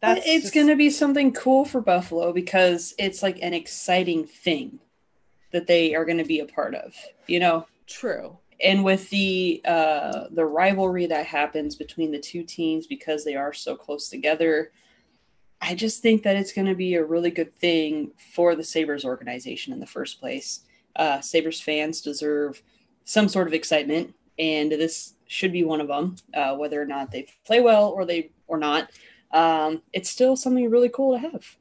that's 0.00 0.26
it's 0.26 0.42
just- 0.44 0.54
going 0.54 0.68
to 0.68 0.76
be 0.76 0.90
something 0.90 1.32
cool 1.32 1.64
for 1.64 1.80
Buffalo 1.80 2.32
because 2.32 2.94
it's 2.98 3.22
like 3.22 3.38
an 3.42 3.54
exciting 3.54 4.26
thing 4.26 4.78
that 5.52 5.66
they 5.66 5.94
are 5.94 6.04
going 6.04 6.18
to 6.18 6.24
be 6.24 6.40
a 6.40 6.46
part 6.46 6.74
of, 6.74 6.94
you 7.26 7.40
know? 7.40 7.66
true. 7.86 8.36
and 8.60 8.84
with 8.84 9.08
the 9.10 9.60
uh 9.64 10.26
the 10.30 10.44
rivalry 10.44 11.06
that 11.06 11.24
happens 11.26 11.74
between 11.74 12.10
the 12.10 12.18
two 12.18 12.42
teams 12.42 12.86
because 12.86 13.24
they 13.24 13.34
are 13.34 13.52
so 13.52 13.74
close 13.74 14.08
together 14.08 14.72
i 15.62 15.74
just 15.74 16.02
think 16.02 16.22
that 16.22 16.36
it's 16.36 16.52
going 16.52 16.66
to 16.66 16.74
be 16.74 16.94
a 16.94 17.04
really 17.04 17.30
good 17.30 17.56
thing 17.56 18.10
for 18.34 18.54
the 18.54 18.62
sabres 18.64 19.04
organization 19.04 19.72
in 19.72 19.80
the 19.80 19.86
first 19.86 20.20
place 20.20 20.60
uh 20.96 21.20
sabres 21.20 21.60
fans 21.60 22.00
deserve 22.02 22.62
some 23.04 23.28
sort 23.28 23.46
of 23.46 23.54
excitement 23.54 24.14
and 24.38 24.70
this 24.72 25.14
should 25.26 25.52
be 25.52 25.64
one 25.64 25.80
of 25.80 25.88
them 25.88 26.16
uh 26.34 26.54
whether 26.56 26.80
or 26.80 26.84
not 26.86 27.10
they 27.10 27.26
play 27.46 27.60
well 27.60 27.88
or 27.90 28.04
they 28.04 28.30
or 28.46 28.56
not 28.58 28.90
um 29.32 29.82
it's 29.92 30.08
still 30.10 30.36
something 30.36 30.70
really 30.70 30.88
cool 30.88 31.12
to 31.14 31.18
have 31.28 31.56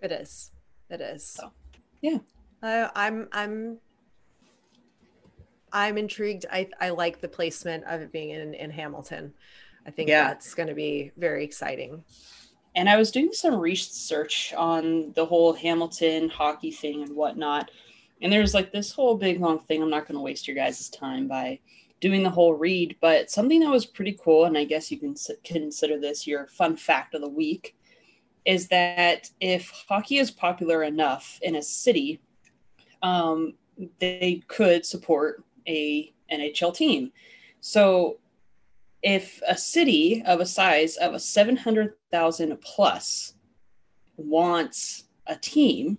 It 0.00 0.12
is. 0.12 0.50
It 0.90 1.00
is. 1.00 1.24
So, 1.26 1.50
yeah. 2.00 2.18
I, 2.62 2.88
I'm. 2.94 3.28
I'm. 3.32 3.78
I'm 5.72 5.98
intrigued. 5.98 6.46
I 6.50 6.68
I 6.80 6.90
like 6.90 7.20
the 7.20 7.28
placement 7.28 7.84
of 7.84 8.00
it 8.00 8.12
being 8.12 8.30
in 8.30 8.54
in 8.54 8.70
Hamilton. 8.70 9.34
I 9.86 9.90
think 9.90 10.08
Yeah. 10.08 10.28
that's 10.28 10.54
going 10.54 10.68
to 10.68 10.74
be 10.74 11.12
very 11.16 11.44
exciting. 11.44 12.04
and 12.74 12.88
I 12.88 12.96
was 12.96 13.10
doing 13.10 13.32
some 13.32 13.56
research 13.56 14.54
on 14.56 15.12
the 15.14 15.26
whole 15.26 15.52
Hamilton 15.52 16.28
hockey 16.28 16.70
thing 16.70 17.02
and 17.02 17.16
whatnot. 17.16 17.70
And 18.22 18.32
there's 18.32 18.54
like 18.54 18.72
this 18.72 18.92
whole 18.92 19.16
big 19.16 19.40
long 19.40 19.58
thing. 19.58 19.82
I'm 19.82 19.90
not 19.90 20.06
going 20.06 20.16
to 20.16 20.20
waste 20.22 20.46
your 20.46 20.54
guys' 20.56 20.88
time 20.88 21.26
by 21.28 21.58
doing 22.00 22.22
the 22.22 22.30
whole 22.30 22.54
read, 22.54 22.96
but 23.00 23.30
something 23.30 23.60
that 23.60 23.70
was 23.70 23.86
pretty 23.86 24.18
cool, 24.22 24.44
and 24.44 24.56
I 24.56 24.64
guess 24.64 24.90
you 24.90 24.98
can 24.98 25.14
consider 25.44 25.98
this 25.98 26.26
your 26.26 26.46
fun 26.46 26.76
fact 26.76 27.14
of 27.14 27.20
the 27.20 27.28
week, 27.28 27.76
is 28.44 28.68
that 28.68 29.30
if 29.40 29.84
hockey 29.88 30.18
is 30.18 30.30
popular 30.30 30.82
enough 30.82 31.38
in 31.42 31.56
a 31.56 31.62
city, 31.62 32.20
um, 33.02 33.54
they 33.98 34.42
could 34.48 34.84
support 34.86 35.44
a 35.66 36.12
NHL 36.32 36.74
team. 36.74 37.12
So 37.60 38.18
if 39.02 39.40
a 39.46 39.56
city 39.56 40.22
of 40.24 40.40
a 40.40 40.46
size 40.46 40.96
of 40.96 41.14
a 41.14 41.20
700,000 41.20 42.60
plus 42.60 43.34
wants 44.16 45.04
a 45.26 45.36
team, 45.36 45.98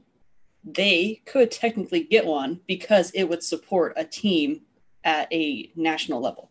they 0.64 1.22
could 1.26 1.52
technically 1.52 2.04
get 2.04 2.26
one 2.26 2.60
because 2.68 3.12
it 3.12 3.24
would 3.24 3.44
support 3.44 3.94
a 3.96 4.04
team 4.04 4.62
at 5.04 5.32
a 5.32 5.72
national 5.76 6.22
level. 6.22 6.50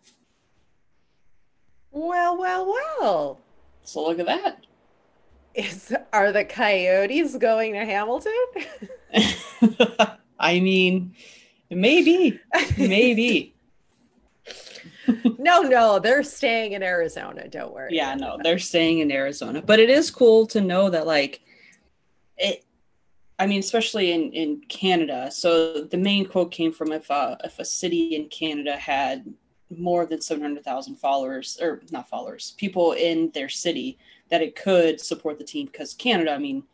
Well, 1.90 2.38
well, 2.38 2.66
well. 2.66 3.40
So 3.82 4.04
look 4.06 4.18
at 4.18 4.26
that. 4.26 4.64
Is 5.54 5.94
are 6.12 6.30
the 6.30 6.44
Coyotes 6.44 7.36
going 7.36 7.72
to 7.72 7.84
Hamilton? 7.84 8.32
I 10.38 10.60
mean, 10.60 11.14
maybe, 11.70 12.38
maybe. 12.76 13.54
no, 15.38 15.62
no, 15.62 15.98
they're 15.98 16.22
staying 16.22 16.72
in 16.72 16.82
Arizona. 16.82 17.48
Don't 17.48 17.72
worry. 17.72 17.96
Yeah, 17.96 18.14
no, 18.14 18.38
they're 18.42 18.58
staying 18.58 18.98
in 19.00 19.10
Arizona. 19.10 19.62
But 19.62 19.80
it 19.80 19.90
is 19.90 20.10
cool 20.10 20.46
to 20.48 20.60
know 20.60 20.90
that 20.90 21.06
like 21.06 21.40
it 22.36 22.64
I 23.38 23.46
mean, 23.46 23.60
especially 23.60 24.12
in, 24.12 24.32
in 24.32 24.60
Canada. 24.68 25.30
So 25.30 25.82
the 25.82 25.96
main 25.96 26.26
quote 26.26 26.50
came 26.50 26.72
from 26.72 26.92
if 26.92 27.08
a, 27.10 27.38
if 27.44 27.58
a 27.58 27.64
city 27.64 28.16
in 28.16 28.28
Canada 28.28 28.76
had 28.76 29.32
more 29.76 30.06
than 30.06 30.20
700,000 30.20 30.96
followers, 30.96 31.58
or 31.60 31.82
not 31.92 32.08
followers, 32.08 32.54
people 32.58 32.92
in 32.92 33.30
their 33.34 33.48
city, 33.48 33.98
that 34.30 34.42
it 34.42 34.56
could 34.56 35.00
support 35.00 35.38
the 35.38 35.44
team 35.44 35.66
because 35.66 35.94
Canada, 35.94 36.32
I 36.32 36.38
mean, 36.38 36.64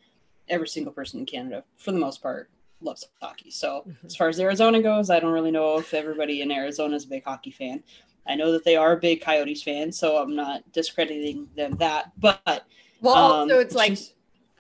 every 0.49 0.69
single 0.69 0.93
person 0.93 1.21
in 1.21 1.27
Canada, 1.27 1.65
for 1.77 1.93
the 1.93 1.99
most 1.99 2.23
part, 2.23 2.51
loves 2.81 3.07
hockey. 3.21 3.51
So 3.51 3.85
Mhm. 3.87 4.05
as 4.07 4.17
far 4.17 4.29
as 4.29 4.39
Arizona 4.41 4.81
goes, 4.83 5.11
I 5.11 5.19
don't 5.21 5.33
really 5.33 5.51
know 5.51 5.79
if 5.79 5.93
everybody 5.95 6.41
in 6.43 6.51
Arizona 6.51 6.97
is 6.97 7.05
a 7.05 7.09
big 7.09 7.25
hockey 7.25 7.51
fan. 7.51 7.83
I 8.27 8.37
know 8.37 8.53
that 8.53 8.65
they 8.65 8.77
are 8.77 8.93
a 8.93 8.97
big 9.01 9.21
Coyotes 9.21 9.63
fan, 9.63 9.93
so 9.93 10.17
I'm 10.19 10.35
not 10.35 10.71
discrediting 10.73 11.49
them 11.57 11.77
that. 11.77 12.13
But 12.19 12.65
Well, 13.01 13.15
um, 13.17 13.33
also 13.51 13.59
it's 13.59 13.75
like 13.75 13.91
just- 13.91 14.15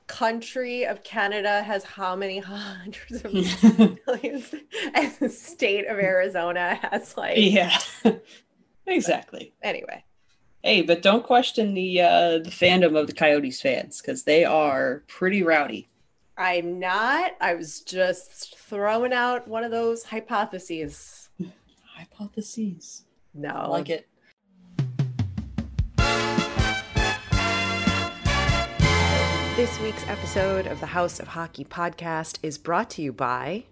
country 0.07 0.85
of 0.85 1.03
Canada 1.03 1.63
has 1.63 1.85
how 1.85 2.15
many 2.17 2.39
hundreds 2.41 3.25
of 3.25 3.33
millions, 3.33 4.55
and 4.95 5.13
the 5.19 5.29
state 5.29 5.87
of 5.87 5.99
Arizona 5.99 6.79
has 6.83 7.17
like 7.17 7.37
yeah, 7.37 7.79
exactly. 8.87 9.55
anyway. 9.63 10.05
Hey, 10.63 10.81
but 10.81 11.03
don't 11.03 11.25
question 11.25 11.75
the 11.75 12.01
uh, 12.01 12.39
the 12.39 12.51
fandom 12.51 12.99
of 12.99 13.07
the 13.07 13.13
Coyotes 13.13 13.61
fans 13.61 14.01
because 14.01 14.25
they 14.25 14.45
are 14.45 15.03
pretty 15.09 15.43
rowdy. 15.43 15.89
I'm 16.37 16.81
not. 16.81 17.33
I 17.41 17.55
was 17.55 17.81
just 17.81 18.59
throwing 18.59 19.13
out 19.13 19.47
one 19.47 19.63
of 19.63 19.71
those 19.71 20.05
hypotheses. 20.05 21.29
Hypotheses. 21.95 23.05
No, 23.35 23.51
I 23.51 23.67
like 23.67 23.91
it. 23.91 24.09
This 29.57 29.79
week's 29.79 30.09
episode 30.09 30.67
of 30.67 30.81
the 30.81 30.87
House 30.87 31.21
of 31.21 31.29
Hockey 31.29 31.65
podcast 31.65 32.39
is 32.43 32.59
brought 32.59 32.91
to 32.91 33.03
you 33.03 33.13
by 33.13 33.67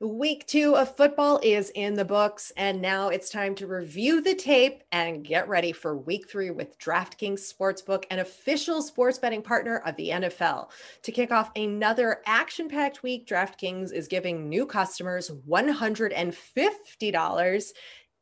Week 0.00 0.44
two 0.46 0.76
of 0.76 0.96
football 0.96 1.40
is 1.42 1.70
in 1.70 1.94
the 1.94 2.04
books, 2.04 2.52
and 2.56 2.80
now 2.82 3.08
it's 3.08 3.30
time 3.30 3.56
to 3.56 3.66
review 3.66 4.20
the 4.20 4.34
tape 4.34 4.82
and 4.92 5.24
get 5.24 5.48
ready 5.48 5.72
for 5.72 5.96
week 5.96 6.28
three 6.28 6.50
with 6.50 6.78
DraftKings 6.78 7.52
Sportsbook, 7.52 8.04
an 8.10 8.20
official 8.20 8.82
sports 8.82 9.18
betting 9.18 9.42
partner 9.42 9.78
of 9.78 9.96
the 9.96 10.10
NFL. 10.10 10.68
To 11.02 11.10
kick 11.10 11.32
off 11.32 11.50
another 11.56 12.20
action 12.26 12.68
packed 12.68 13.02
week, 13.02 13.26
DraftKings 13.26 13.92
is 13.92 14.06
giving 14.06 14.48
new 14.48 14.66
customers 14.66 15.32
$150 15.48 17.72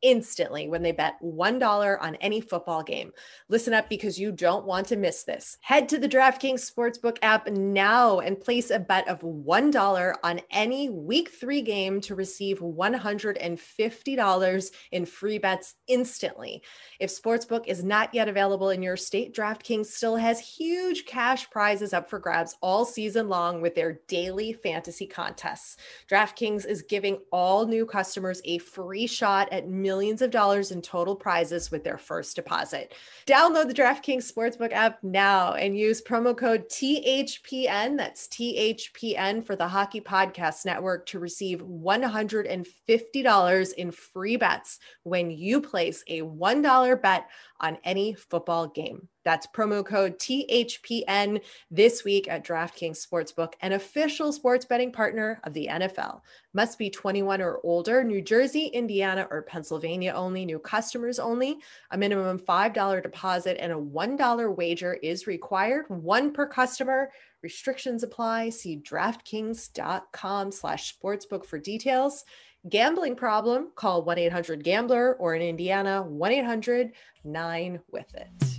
instantly 0.03 0.67
when 0.67 0.83
they 0.83 0.91
bet 0.91 1.15
$1 1.23 1.97
on 2.01 2.15
any 2.15 2.41
football 2.41 2.83
game. 2.83 3.13
Listen 3.49 3.73
up 3.73 3.89
because 3.89 4.19
you 4.19 4.31
don't 4.31 4.65
want 4.65 4.87
to 4.87 4.97
miss 4.97 5.23
this. 5.23 5.57
Head 5.61 5.89
to 5.89 5.97
the 5.97 6.09
DraftKings 6.09 6.69
Sportsbook 6.69 7.17
app 7.21 7.47
now 7.47 8.19
and 8.19 8.39
place 8.39 8.69
a 8.69 8.79
bet 8.79 9.07
of 9.07 9.21
$1 9.21 10.13
on 10.23 10.41
any 10.51 10.89
week 10.89 11.29
three 11.29 11.61
game 11.61 12.01
to 12.01 12.15
receive 12.15 12.59
$150 12.59 14.71
in 14.91 15.05
free 15.05 15.37
bets 15.37 15.75
instantly. 15.87 16.61
If 16.99 17.09
Sportsbook 17.09 17.67
is 17.67 17.81
not 17.83 18.13
yet 18.13 18.27
available 18.27 18.69
in 18.69 18.83
your 18.83 18.97
state, 18.97 19.33
DraftKings 19.33 19.85
still 19.85 20.17
has 20.17 20.39
huge 20.39 21.05
cash 21.05 21.49
prizes 21.49 21.93
up 21.93 22.09
for 22.09 22.19
grabs 22.19 22.57
all 22.61 22.83
season 22.83 23.29
long 23.29 23.61
with 23.61 23.75
their 23.75 24.01
daily 24.09 24.51
fantasy 24.51 25.07
contests. 25.07 25.77
DraftKings 26.11 26.65
is 26.65 26.81
giving 26.81 27.19
all 27.31 27.65
new 27.65 27.85
customers 27.85 28.41
a 28.43 28.57
free 28.57 29.07
shot 29.07 29.47
at 29.53 29.69
millions 29.69 29.92
millions 29.93 30.23
of 30.23 30.31
dollars 30.31 30.71
in 30.71 30.81
total 30.81 31.15
prizes 31.15 31.69
with 31.69 31.83
their 31.83 31.99
first 31.99 32.35
deposit. 32.35 32.95
Download 33.27 33.67
the 33.67 33.75
DraftKings 33.75 34.33
Sportsbook 34.33 34.71
app 34.71 34.97
now 35.03 35.53
and 35.53 35.77
use 35.77 36.01
promo 36.01 36.35
code 36.35 36.67
THPN, 36.67 37.95
that's 37.95 38.27
THPN 38.29 39.45
for 39.45 39.55
the 39.55 39.67
Hockey 39.67 40.01
Podcast 40.01 40.65
Network, 40.65 41.05
to 41.05 41.19
receive 41.19 41.59
$150 41.59 43.73
in 43.75 43.91
free 43.91 44.35
bets 44.35 44.79
when 45.03 45.29
you 45.29 45.61
place 45.61 46.03
a 46.07 46.21
$1 46.21 47.01
bet 47.03 47.29
on 47.59 47.77
any 47.83 48.15
football 48.15 48.65
game. 48.65 49.07
That's 49.23 49.47
promo 49.47 49.85
code 49.85 50.19
THPN 50.19 51.41
this 51.71 52.03
week 52.03 52.27
at 52.29 52.45
DraftKings 52.45 53.05
Sportsbook, 53.05 53.53
an 53.61 53.73
official 53.73 54.33
sports 54.33 54.65
betting 54.65 54.91
partner 54.91 55.39
of 55.43 55.53
the 55.53 55.67
NFL. 55.71 56.21
Must 56.53 56.77
be 56.77 56.89
21 56.89 57.41
or 57.41 57.59
older, 57.63 58.03
New 58.03 58.21
Jersey, 58.21 58.65
Indiana, 58.67 59.27
or 59.31 59.41
Pennsylvania 59.41 60.13
only, 60.13 60.45
new 60.45 60.59
customers 60.59 61.19
only. 61.19 61.57
A 61.91 61.97
minimum 61.97 62.39
$5 62.39 63.03
deposit 63.03 63.57
and 63.59 63.71
a 63.71 63.75
$1 63.75 64.55
wager 64.55 64.93
is 64.95 65.27
required, 65.27 65.85
one 65.87 66.33
per 66.33 66.47
customer. 66.47 67.09
Restrictions 67.41 68.03
apply. 68.03 68.49
See 68.49 68.77
DraftKings.com 68.77 70.51
slash 70.51 70.95
sportsbook 70.95 71.45
for 71.45 71.59
details. 71.59 72.25
Gambling 72.69 73.17
problem, 73.17 73.71
call 73.75 74.05
1-800-GAMBLER 74.05 75.15
or 75.15 75.35
in 75.35 75.41
Indiana, 75.41 76.07
1-800-9-WITH-IT. 76.09 78.52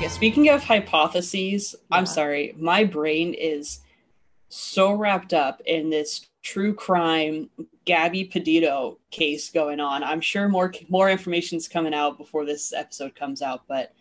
Yeah, 0.00 0.08
speaking 0.08 0.48
of 0.48 0.64
hypotheses, 0.64 1.74
Yeah. 1.78 1.98
I'm 1.98 2.06
sorry, 2.06 2.54
my 2.58 2.84
brain 2.84 3.34
is 3.34 3.80
so 4.48 4.92
wrapped 4.94 5.34
up 5.34 5.60
in 5.66 5.90
this 5.90 6.26
true 6.42 6.74
crime 6.74 7.50
Gabby 7.84 8.24
Petito 8.24 8.98
case 9.10 9.50
going 9.50 9.78
on. 9.78 10.02
I'm 10.02 10.20
sure 10.22 10.48
more 10.48 10.72
more 10.88 11.10
information's 11.10 11.68
coming 11.68 11.92
out 11.92 12.16
before 12.16 12.46
this 12.46 12.72
episode 12.72 13.14
comes 13.14 13.42
out, 13.42 13.62
but 13.68 13.92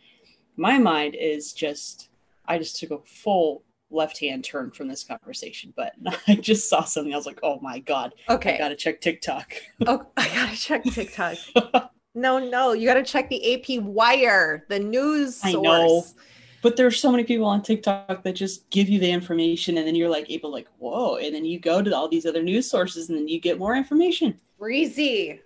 my 0.55 0.77
mind 0.77 1.15
is 1.15 1.51
just 1.51 2.07
I 2.45 2.57
just 2.57 2.77
took 2.77 2.91
a 2.91 2.99
full 3.05 3.63
left-hand 3.91 4.43
turn 4.45 4.71
from 4.71 4.87
this 4.87 5.03
conversation, 5.03 5.73
but 5.75 5.93
I 6.27 6.35
just 6.35 6.69
saw 6.69 6.83
something 6.83 7.13
I 7.13 7.17
was 7.17 7.25
like, 7.25 7.39
"Oh 7.43 7.59
my 7.59 7.79
god, 7.79 8.13
Okay. 8.29 8.55
I 8.55 8.57
got 8.57 8.69
to 8.69 8.75
check 8.75 9.01
TikTok." 9.01 9.53
Oh, 9.85 10.05
I 10.15 10.27
gotta 10.29 10.55
check 10.57 10.83
TikTok. 10.85 11.37
no, 12.19 12.39
no, 12.39 12.73
you 12.73 12.87
gotta 12.87 13.03
check 13.03 13.29
the 13.29 13.53
AP 13.53 13.81
Wire, 13.83 14.65
the 14.69 14.79
news 14.79 15.39
I 15.43 15.51
source. 15.53 15.63
know. 15.63 16.03
but 16.61 16.75
there's 16.75 16.99
so 16.99 17.11
many 17.11 17.23
people 17.23 17.45
on 17.45 17.61
TikTok 17.61 18.23
that 18.23 18.33
just 18.33 18.69
give 18.69 18.89
you 18.89 18.99
the 18.99 19.09
information 19.09 19.77
and 19.77 19.87
then 19.87 19.95
you're 19.95 20.09
like 20.09 20.29
able 20.29 20.51
like, 20.51 20.67
"Whoa." 20.77 21.15
And 21.17 21.33
then 21.33 21.45
you 21.45 21.59
go 21.59 21.81
to 21.81 21.95
all 21.95 22.07
these 22.09 22.25
other 22.25 22.43
news 22.43 22.69
sources 22.69 23.09
and 23.09 23.17
then 23.17 23.27
you 23.27 23.39
get 23.39 23.57
more 23.57 23.75
information. 23.75 24.39
Breezy. 24.57 25.39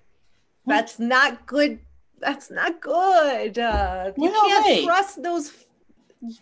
That's 0.65 0.97
not 0.99 1.45
good. 1.45 1.79
That's 2.19 2.49
not 2.49 2.79
good. 2.81 3.59
Uh, 3.59 4.11
you 4.17 4.23
Well, 4.31 4.47
can't 4.47 4.65
hey. 4.65 4.85
trust 4.85 5.21
those. 5.21 5.51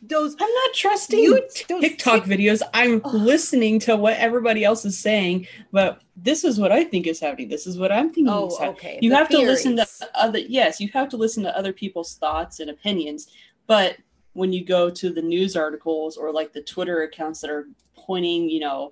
Those 0.03 0.35
I'm 0.39 0.53
not 0.53 0.73
trusting 0.75 1.19
You- 1.19 1.41
those 1.67 1.81
TikTok 1.81 2.25
Tik- 2.25 2.39
videos. 2.39 2.61
I'm 2.73 3.01
listening 3.13 3.79
to 3.79 3.95
what 3.95 4.15
everybody 4.17 4.63
else 4.63 4.85
is 4.85 4.97
saying, 4.97 5.47
but 5.71 6.01
this 6.15 6.43
is 6.43 6.59
what 6.59 6.71
I 6.71 6.83
think 6.83 7.07
is 7.07 7.19
happening. 7.19 7.49
This 7.49 7.65
is 7.65 7.79
what 7.79 7.91
I'm 7.91 8.07
thinking 8.09 8.29
oh, 8.29 8.47
is 8.47 8.53
Oh, 8.53 8.57
happening. 8.65 8.75
okay. 8.77 8.99
You 9.01 9.09
the 9.09 9.15
have 9.15 9.29
to 9.29 9.39
listen 9.39 9.75
to 9.77 9.87
other 10.13 10.39
yes, 10.39 10.79
you 10.79 10.89
have 10.89 11.09
to 11.09 11.17
listen 11.17 11.41
to 11.43 11.57
other 11.57 11.73
people's 11.73 12.15
thoughts 12.15 12.59
and 12.59 12.69
opinions. 12.69 13.27
But 13.65 13.97
when 14.33 14.53
you 14.53 14.63
go 14.63 14.89
to 14.89 15.09
the 15.09 15.21
news 15.21 15.55
articles 15.55 16.15
or 16.15 16.31
like 16.31 16.53
the 16.53 16.61
Twitter 16.61 17.01
accounts 17.03 17.41
that 17.41 17.49
are 17.49 17.67
pointing, 17.95 18.49
you 18.49 18.59
know, 18.59 18.91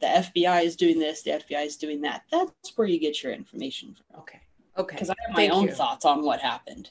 the 0.00 0.06
FBI 0.06 0.64
is 0.64 0.74
doing 0.76 0.98
this, 0.98 1.22
the 1.22 1.30
FBI 1.32 1.64
is 1.64 1.76
doing 1.76 2.00
that. 2.02 2.22
That's 2.30 2.76
where 2.76 2.86
you 2.88 2.98
get 2.98 3.22
your 3.22 3.32
information 3.32 3.94
from. 3.94 4.20
Okay. 4.22 4.40
Okay. 4.76 4.94
Because 4.96 5.10
I 5.10 5.14
have 5.26 5.36
my 5.36 5.42
Thank 5.42 5.52
own 5.52 5.64
you. 5.68 5.72
thoughts 5.72 6.04
on 6.04 6.24
what 6.24 6.40
happened. 6.40 6.90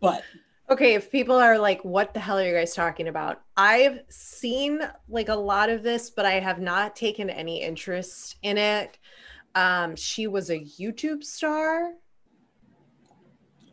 But 0.00 0.22
Okay, 0.70 0.94
if 0.94 1.10
people 1.10 1.34
are 1.34 1.58
like, 1.58 1.84
what 1.84 2.14
the 2.14 2.20
hell 2.20 2.38
are 2.38 2.46
you 2.46 2.54
guys 2.54 2.74
talking 2.74 3.08
about? 3.08 3.40
I've 3.56 4.00
seen 4.08 4.80
like 5.08 5.28
a 5.28 5.34
lot 5.34 5.68
of 5.68 5.82
this, 5.82 6.10
but 6.10 6.24
I 6.24 6.34
have 6.38 6.60
not 6.60 6.94
taken 6.94 7.28
any 7.28 7.60
interest 7.62 8.36
in 8.42 8.56
it. 8.56 8.96
Um, 9.56 9.96
she 9.96 10.28
was 10.28 10.48
a 10.50 10.58
YouTube 10.60 11.24
star. 11.24 11.92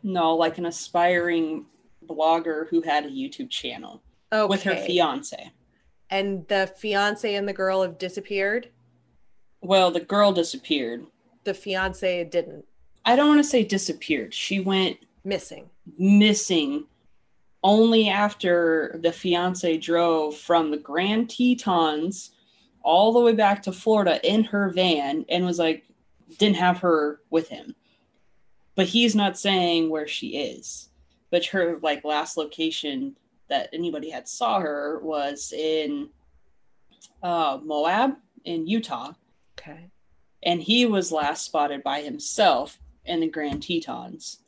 no, 0.02 0.34
like 0.34 0.58
an 0.58 0.66
aspiring 0.66 1.66
blogger 2.08 2.68
who 2.68 2.80
had 2.82 3.04
a 3.04 3.08
YouTube 3.10 3.50
channel 3.50 4.02
Okay. 4.32 4.48
with 4.48 4.62
her 4.64 4.74
fiance. 4.76 5.52
And 6.10 6.46
the 6.48 6.72
fiance 6.78 7.32
and 7.34 7.46
the 7.46 7.52
girl 7.52 7.82
have 7.82 7.98
disappeared. 7.98 8.70
Well, 9.60 9.90
the 9.90 10.00
girl 10.00 10.32
disappeared. 10.32 11.04
The 11.44 11.52
fiance 11.54 12.24
didn't. 12.24 12.64
I 13.04 13.14
don't 13.16 13.28
want 13.28 13.40
to 13.40 13.48
say 13.48 13.62
disappeared. 13.62 14.34
She 14.34 14.58
went 14.60 14.96
Missing. 15.24 15.68
Missing 15.98 16.86
only 17.62 18.08
after 18.08 18.98
the 19.02 19.12
fiance 19.12 19.76
drove 19.78 20.36
from 20.36 20.70
the 20.70 20.76
Grand 20.76 21.30
Tetons 21.30 22.30
all 22.82 23.12
the 23.12 23.20
way 23.20 23.32
back 23.34 23.62
to 23.62 23.72
Florida 23.72 24.20
in 24.28 24.44
her 24.44 24.70
van 24.70 25.24
and 25.28 25.44
was 25.44 25.58
like, 25.58 25.84
didn't 26.38 26.56
have 26.56 26.78
her 26.78 27.20
with 27.30 27.48
him. 27.48 27.74
But 28.76 28.86
he's 28.86 29.14
not 29.14 29.38
saying 29.38 29.90
where 29.90 30.06
she 30.06 30.36
is. 30.38 30.88
But 31.30 31.46
her 31.46 31.78
like 31.82 32.04
last 32.04 32.36
location 32.36 33.16
that 33.48 33.70
anybody 33.72 34.10
had 34.10 34.28
saw 34.28 34.60
her 34.60 35.00
was 35.00 35.52
in 35.52 36.10
uh, 37.22 37.58
Moab 37.62 38.16
in 38.44 38.66
Utah. 38.66 39.12
Okay. 39.58 39.90
and 40.44 40.62
he 40.62 40.86
was 40.86 41.10
last 41.10 41.44
spotted 41.44 41.82
by 41.82 42.00
himself 42.00 42.78
in 43.04 43.20
the 43.20 43.26
Grand 43.28 43.62
Tetons. 43.62 44.38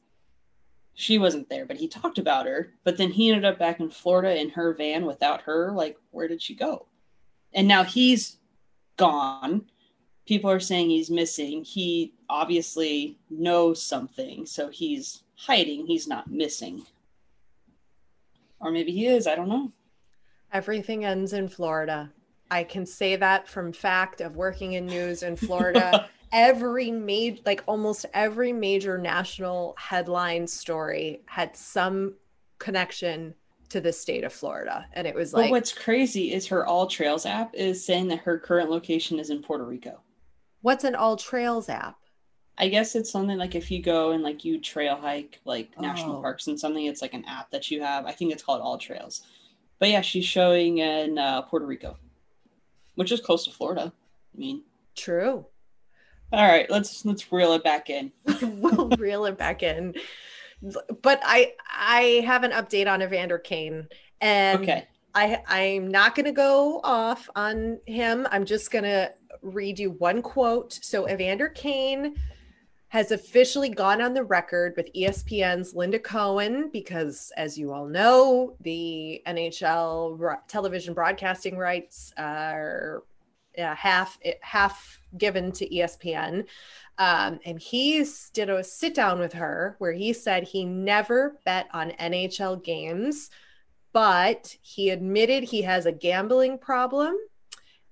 She 0.95 1.19
wasn't 1.19 1.49
there, 1.49 1.65
but 1.65 1.79
he 1.79 1.89
talked 1.89 2.19
about 2.19 2.47
her. 2.47 2.75
But 2.85 2.97
then 2.97 3.11
he 3.11 3.31
ended 3.31 3.45
up 3.45 3.59
back 3.59 3.81
in 3.81 3.91
Florida 3.91 4.39
in 4.39 4.51
her 4.51 4.75
van 4.75 5.07
without 5.07 5.43
her. 5.43 5.73
Like, 5.73 5.97
where 6.11 6.29
did 6.29 6.43
she 6.43 6.55
go? 6.55 6.87
And 7.55 7.67
now 7.67 7.85
he's 7.85 8.39
gone. 8.97 9.67
People 10.27 10.51
are 10.51 10.61
saying 10.61 10.91
he's 10.91 11.11
missing. 11.11 11.65
He 11.65 12.15
obviously 12.29 13.19
knows 13.31 13.83
something, 13.83 14.47
so 14.47 14.69
he's 14.69 15.25
hiding. 15.37 15.87
He's 15.87 16.07
not 16.07 16.31
missing. 16.31 16.83
Or 18.61 18.71
maybe 18.71 18.93
he 18.93 19.07
is. 19.07 19.27
I 19.27 19.35
don't 19.35 19.49
know. 19.49 19.73
Everything 20.53 21.05
ends 21.05 21.33
in 21.33 21.49
Florida. 21.49 22.13
I 22.51 22.65
can 22.65 22.85
say 22.85 23.17
that 23.17 23.49
from 23.49 23.73
fact 23.73 24.21
of 24.21 24.37
working 24.37 24.75
in 24.75 24.87
news 24.87 25.23
in 25.23 25.37
Florida. 25.37 26.09
Every 26.33 26.91
major, 26.91 27.41
like 27.45 27.63
almost 27.67 28.07
every 28.15 28.53
major 28.53 28.99
national 28.99 29.75
headline 29.79 30.47
story 30.47 31.23
had 31.27 31.57
some 31.57 32.15
connection 32.59 33.35
to 33.71 33.81
the 33.81 33.93
state 33.93 34.25
of 34.25 34.33
Florida. 34.33 34.87
And 34.93 35.07
it 35.07 35.15
was 35.15 35.33
but 35.33 35.43
like, 35.43 35.51
what's 35.51 35.73
crazy 35.73 36.33
is 36.33 36.47
her 36.49 36.67
All 36.67 36.87
Trails 36.87 37.25
app 37.27 37.55
is 37.55 37.85
saying 37.85 38.09
that 38.09 38.21
her 38.21 38.39
current 38.39 38.71
location 38.71 39.19
is 39.19 39.31
in 39.31 39.43
Puerto 39.43 39.65
Rico. 39.65 40.01
what's 40.63 40.85
an 40.85 40.95
all 40.95 41.17
trails 41.17 41.69
app? 41.69 41.97
I 42.59 42.69
guess 42.69 42.95
it's 42.95 43.11
something 43.11 43.39
like 43.39 43.55
if 43.55 43.71
you 43.71 43.81
go 43.83 44.11
and 44.11 44.23
like 44.23 44.45
you 44.45 44.61
trail 44.61 44.97
hike 44.97 45.41
like 45.47 45.71
national 45.81 46.17
Oh. 46.19 46.21
parks 46.21 46.47
and 46.49 46.61
something, 46.61 46.85
it's 46.85 47.01
like 47.01 47.15
an 47.15 47.25
app 47.27 47.51
that 47.53 47.71
you 47.71 47.81
have. 47.83 48.05
I 48.07 48.13
think 48.13 48.33
it's 48.33 48.43
called 48.43 48.61
All 48.61 48.77
Trails. 48.77 49.23
But 49.79 49.89
yeah, 49.89 50.03
she's 50.03 50.27
showing 50.27 50.79
in 50.79 51.17
uh, 51.17 51.41
Puerto 51.43 51.65
Rico, 51.65 51.97
which 52.97 53.13
is 53.13 53.21
close 53.21 53.45
to 53.45 53.51
Florida. 53.51 53.91
I 54.35 54.39
mean, 54.39 54.63
True. 54.95 55.47
All 56.33 56.47
right, 56.47 56.71
let's 56.71 57.05
let's 57.05 57.33
reel 57.33 57.53
it 57.55 57.65
back 57.65 57.91
in. 57.91 58.13
we'll 58.43 58.89
reel 58.91 59.25
it 59.25 59.37
back 59.37 59.63
in. 59.63 59.95
but 61.03 61.21
I 61.25 61.55
I 61.69 62.23
have 62.27 62.45
an 62.45 62.53
update 62.53 62.91
on 62.91 63.03
Evander 63.03 63.39
Kane, 63.39 63.89
and 64.21 64.63
Okay. 64.63 64.87
I 65.15 65.43
I'm 65.47 65.89
not 65.89 66.15
going 66.15 66.27
to 66.27 66.33
go 66.33 66.81
off 66.85 67.29
on 67.35 67.81
him. 67.87 68.29
I'm 68.31 68.45
just 68.45 68.71
going 68.71 68.85
to 68.85 69.13
read 69.43 69.79
you 69.79 69.91
one 69.93 70.23
quote. 70.23 70.73
So 70.73 71.09
Evander 71.09 71.49
Kane 71.49 72.15
has 72.89 73.11
officially 73.13 73.69
gone 73.69 74.01
on 74.01 74.15
the 74.15 74.25
record 74.25 74.75
with 74.77 74.93
ESPN's 74.95 75.75
Linda 75.75 75.99
Cohn 75.99 76.71
because, 76.73 77.33
as 77.37 77.57
you 77.57 77.73
all 77.73 77.87
know, 77.87 78.57
the 78.61 79.23
NHL 79.29 80.37
television 80.49 80.93
broadcasting 80.95 81.57
rights 81.57 82.13
are 82.19 83.05
uh, 83.59 83.75
half 83.75 84.19
half 84.41 85.01
given 85.17 85.53
to 85.53 85.69
ESPN. 85.69 86.47
Um, 86.99 87.41
and 87.45 87.59
he 87.59 88.05
did 88.33 88.51
a 88.51 88.63
sit 88.63 88.95
down 88.95 89.19
with 89.19 89.33
her 89.33 89.77
where 89.79 89.93
he 89.93 90.13
said 90.13 90.43
he 90.43 90.65
never 90.65 91.39
bet 91.45 91.67
on 91.73 91.93
NHL 91.93 92.63
games, 92.63 93.31
but 93.93 94.57
he 94.61 94.91
admitted 94.91 95.45
he 95.45 95.63
has 95.63 95.87
a 95.87 95.93
gambling 95.93 96.59
problem 96.59 97.17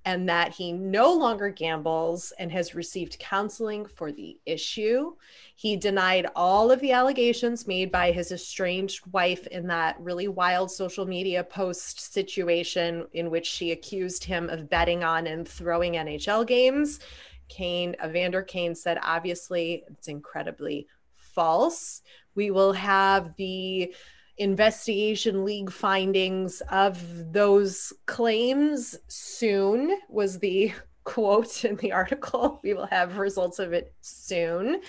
and 0.04 0.28
that 0.28 0.54
he 0.54 0.72
no 0.72 1.12
longer 1.12 1.50
gambles 1.50 2.32
and 2.38 2.50
has 2.52 2.74
received 2.74 3.18
counseling 3.18 3.84
for 3.84 4.10
the 4.10 4.38
issue. 4.46 5.12
He 5.54 5.76
denied 5.76 6.26
all 6.34 6.70
of 6.70 6.80
the 6.80 6.92
allegations 6.92 7.66
made 7.66 7.92
by 7.92 8.12
his 8.12 8.32
estranged 8.32 9.02
wife 9.12 9.46
in 9.48 9.66
that 9.66 10.00
really 10.00 10.28
wild 10.28 10.70
social 10.70 11.04
media 11.04 11.44
post 11.44 12.12
situation 12.12 13.06
in 13.12 13.30
which 13.30 13.46
she 13.46 13.72
accused 13.72 14.24
him 14.24 14.48
of 14.48 14.70
betting 14.70 15.04
on 15.04 15.26
and 15.26 15.46
throwing 15.46 15.94
NHL 15.94 16.46
games. 16.46 17.00
Kane, 17.48 17.96
Evander 18.04 18.42
Kane 18.42 18.74
said, 18.74 18.98
obviously, 19.02 19.84
it's 19.88 20.08
incredibly 20.08 20.86
false. 21.16 22.02
We 22.34 22.50
will 22.50 22.72
have 22.72 23.34
the 23.36 23.94
investigation 24.38 25.44
league 25.44 25.70
findings 25.70 26.60
of 26.70 27.32
those 27.32 27.92
claims 28.06 28.96
soon 29.08 29.98
was 30.08 30.38
the 30.38 30.72
quote 31.04 31.64
in 31.64 31.76
the 31.76 31.92
article. 31.92 32.60
We 32.64 32.74
will 32.74 32.86
have 32.86 33.18
results 33.18 33.58
of 33.58 33.72
it 33.72 33.94
soon. 34.00 34.80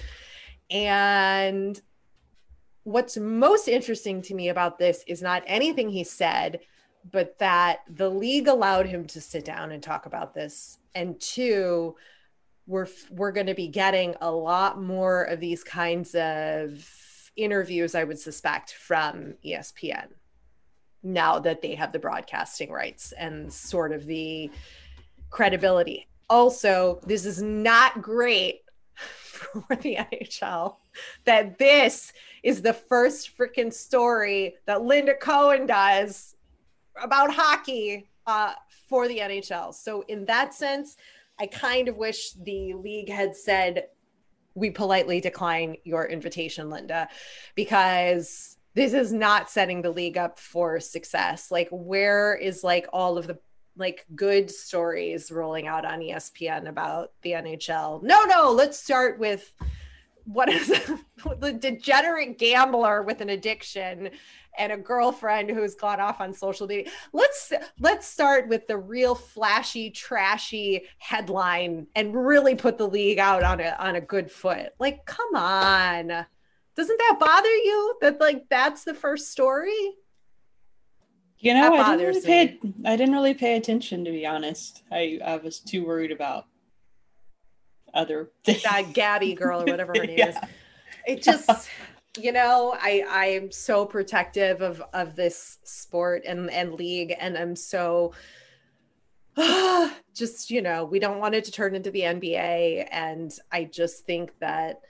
And 0.69 1.79
what's 2.83 3.17
most 3.17 3.67
interesting 3.67 4.21
to 4.23 4.33
me 4.33 4.49
about 4.49 4.77
this 4.77 5.03
is 5.07 5.21
not 5.21 5.43
anything 5.47 5.89
he 5.89 6.03
said 6.03 6.59
but 7.11 7.37
that 7.39 7.79
the 7.89 8.09
league 8.09 8.47
allowed 8.47 8.85
him 8.85 9.05
to 9.07 9.21
sit 9.21 9.45
down 9.45 9.71
and 9.71 9.81
talk 9.81 10.05
about 10.05 10.33
this. 10.33 10.79
And 10.95 11.19
two 11.19 11.95
we're 12.67 12.87
we're 13.09 13.31
going 13.31 13.47
to 13.47 13.55
be 13.55 13.67
getting 13.67 14.15
a 14.21 14.31
lot 14.31 14.81
more 14.81 15.23
of 15.23 15.39
these 15.39 15.63
kinds 15.63 16.13
of 16.13 16.85
interviews, 17.43 17.95
I 17.95 18.03
would 18.03 18.19
suspect, 18.19 18.73
from 18.73 19.35
ESPN 19.45 20.09
now 21.01 21.39
that 21.39 21.61
they 21.61 21.75
have 21.75 21.91
the 21.91 21.99
broadcasting 21.99 22.71
rights 22.71 23.13
and 23.13 23.51
sort 23.51 23.91
of 23.91 24.05
the 24.05 24.51
credibility. 25.29 26.07
Also, 26.29 26.99
this 27.05 27.25
is 27.25 27.41
not 27.41 28.01
great 28.01 28.61
for 28.95 29.75
the 29.77 29.95
NHL 29.95 30.75
that 31.25 31.57
this 31.57 32.11
is 32.43 32.61
the 32.61 32.73
first 32.73 33.37
freaking 33.37 33.71
story 33.71 34.55
that 34.65 34.83
Linda 34.83 35.15
Cohn 35.15 35.65
does 35.65 36.35
about 37.01 37.33
hockey 37.33 38.09
uh, 38.27 38.53
for 38.87 39.07
the 39.07 39.19
NHL. 39.19 39.73
So, 39.73 40.03
in 40.07 40.25
that 40.25 40.53
sense, 40.53 40.97
I 41.39 41.47
kind 41.47 41.87
of 41.87 41.95
wish 41.95 42.31
the 42.31 42.73
league 42.73 43.09
had 43.09 43.35
said, 43.35 43.87
we 44.59 44.69
politely 44.69 45.21
decline 45.21 45.77
your 45.83 46.05
invitation, 46.05 46.69
Linda, 46.69 47.09
because 47.55 48.57
this 48.75 48.93
is 48.93 49.11
not 49.11 49.49
setting 49.49 49.81
the 49.81 49.89
league 49.89 50.17
up 50.17 50.39
for 50.39 50.79
success. 50.79 51.49
Like, 51.49 51.69
where 51.71 52.35
is 52.35 52.63
like 52.63 52.87
all 52.93 53.17
of 53.17 53.27
the 53.27 53.39
like 53.77 54.05
good 54.13 54.51
stories 54.51 55.31
rolling 55.31 55.67
out 55.67 55.85
on 55.85 55.99
ESPN 55.99 56.67
about 56.67 57.13
the 57.21 57.31
NHL? 57.31 58.03
No, 58.03 58.25
no, 58.25 58.51
let's 58.51 58.77
start 58.77 59.19
with 59.19 59.51
what 60.25 60.49
is 60.49 60.67
the 61.39 61.51
degenerate 61.53 62.37
gambler 62.37 63.03
with 63.03 63.21
an 63.21 63.29
addiction 63.29 64.09
and 64.57 64.71
a 64.71 64.77
girlfriend 64.77 65.49
who's 65.49 65.75
gone 65.75 65.99
off 65.99 66.19
on 66.21 66.33
social 66.33 66.67
media. 66.67 66.91
Let's 67.13 67.53
let's 67.79 68.07
start 68.07 68.47
with 68.47 68.67
the 68.67 68.77
real 68.77 69.15
flashy, 69.15 69.89
trashy 69.89 70.83
headline 70.97 71.87
and 71.95 72.15
really 72.15 72.55
put 72.55 72.77
the 72.77 72.87
league 72.87 73.19
out 73.19 73.43
on 73.43 73.59
a 73.59 73.75
on 73.79 73.95
a 73.95 74.01
good 74.01 74.29
foot. 74.31 74.73
Like, 74.79 75.05
come 75.05 75.35
on. 75.35 76.25
Doesn't 76.75 76.97
that 76.97 77.17
bother 77.19 77.49
you 77.49 77.97
that 78.01 78.19
like 78.19 78.45
that's 78.49 78.83
the 78.83 78.93
first 78.93 79.31
story? 79.31 79.95
You 81.41 81.53
know, 81.53 81.73
I 81.73 81.95
didn't, 81.95 82.07
really 82.07 82.21
pay, 82.21 82.59
I 82.83 82.97
didn't 82.97 83.13
really 83.13 83.33
pay 83.33 83.55
attention 83.55 84.03
to 84.03 84.11
be 84.11 84.25
honest. 84.25 84.83
I, 84.91 85.19
I 85.23 85.37
was 85.37 85.59
too 85.59 85.85
worried 85.85 86.11
about 86.11 86.47
other 87.93 88.29
things. 88.43 88.63
That 88.63 88.93
Gabby 88.93 89.33
girl 89.33 89.61
or 89.61 89.65
whatever 89.65 89.93
her 89.95 90.05
name 90.05 90.17
Yeah. 90.19 90.29
is. 90.29 90.35
It 91.07 91.21
just 91.23 91.69
you 92.19 92.31
know, 92.31 92.75
I 92.79 93.03
I'm 93.07 93.51
so 93.51 93.85
protective 93.85 94.61
of 94.61 94.81
of 94.93 95.15
this 95.15 95.59
sport 95.63 96.23
and 96.25 96.49
and 96.51 96.73
league 96.73 97.13
and 97.19 97.37
I'm 97.37 97.55
so 97.55 98.13
just 100.13 100.49
you 100.51 100.61
know, 100.61 100.85
we 100.85 100.99
don't 100.99 101.19
want 101.19 101.35
it 101.35 101.43
to 101.45 101.51
turn 101.51 101.75
into 101.75 101.91
the 101.91 102.01
NBA 102.01 102.87
and 102.91 103.31
I 103.51 103.63
just 103.65 104.05
think 104.05 104.31
that 104.39 104.81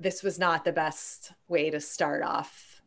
this 0.00 0.22
was 0.22 0.38
not 0.38 0.64
the 0.64 0.72
best 0.72 1.32
way 1.48 1.70
to 1.70 1.80
start 1.80 2.22
off. 2.22 2.80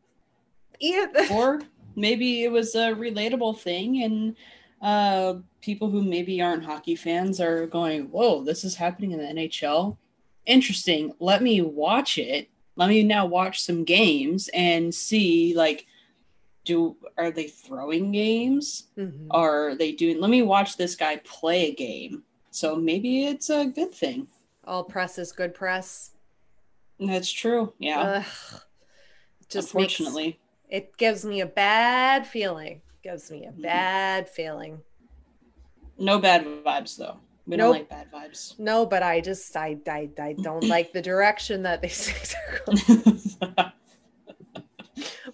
Either. 0.80 1.26
or 1.32 1.60
maybe 1.94 2.42
it 2.42 2.50
was 2.50 2.74
a 2.74 2.92
relatable 2.94 3.56
thing 3.58 4.02
and 4.02 4.34
uh, 4.82 5.34
people 5.60 5.88
who 5.88 6.02
maybe 6.02 6.42
aren't 6.42 6.64
hockey 6.64 6.96
fans 6.96 7.40
are 7.40 7.66
going 7.68 8.10
whoa 8.10 8.42
this 8.42 8.64
is 8.64 8.74
happening 8.74 9.12
in 9.12 9.18
the 9.18 9.24
nhl 9.42 9.96
interesting. 10.44 11.14
Let 11.20 11.40
me 11.40 11.60
watch 11.60 12.18
it. 12.18 12.50
Let 12.74 12.88
me 12.88 13.04
now 13.04 13.26
watch 13.26 13.62
some 13.62 13.84
games 13.84 14.50
and 14.52 14.92
see 14.92 15.54
like 15.54 15.86
do 16.64 16.96
are 17.16 17.30
they 17.30 17.46
throwing 17.46 18.10
games? 18.12 18.88
Mhm. 18.98 19.28
are 19.30 19.74
they 19.76 19.92
doing 19.92 20.20
let 20.20 20.30
me 20.30 20.42
watch 20.42 20.76
this 20.76 20.96
guy 20.96 21.16
play 21.24 21.68
a 21.70 21.74
game. 21.74 22.24
So 22.50 22.74
maybe 22.76 23.24
it's 23.26 23.50
a 23.50 23.66
good 23.66 23.94
thing. 23.94 24.26
All 24.64 24.84
press 24.84 25.16
is 25.18 25.30
good 25.32 25.54
press. 25.54 26.10
that's 26.98 27.30
true. 27.30 27.72
Yeah. 27.78 28.00
Ugh. 28.24 28.60
just 29.48 29.74
makes- 29.74 29.98
unfortunately. 30.00 30.40
it 30.68 30.96
gives 30.96 31.24
me 31.24 31.40
a 31.40 31.46
bad 31.46 32.26
feeling. 32.26 32.82
Gives 33.02 33.30
me 33.30 33.44
a 33.46 33.50
Mm-hmm. 33.50 33.62
bad 33.62 34.28
feeling. 34.28 34.80
no 35.98 36.18
bad 36.18 36.44
vibes 36.64 36.96
though 36.96 37.16
we 37.46 37.56
Nope. 37.56 37.66
don't 37.66 37.70
like 37.80 37.88
bad 37.88 38.10
vibes 38.12 38.58
No, 38.58 38.86
but 38.86 39.02
I 39.02 39.20
just 39.20 39.56
I 39.56 39.76
I, 39.88 40.08
I 40.20 40.32
don't 40.34 40.68
like 40.68 40.92
the 40.92 41.02
direction 41.02 41.62
that 41.64 41.82
these 41.82 42.06
things 42.10 42.34
are 42.34 42.60
going. 42.66 43.72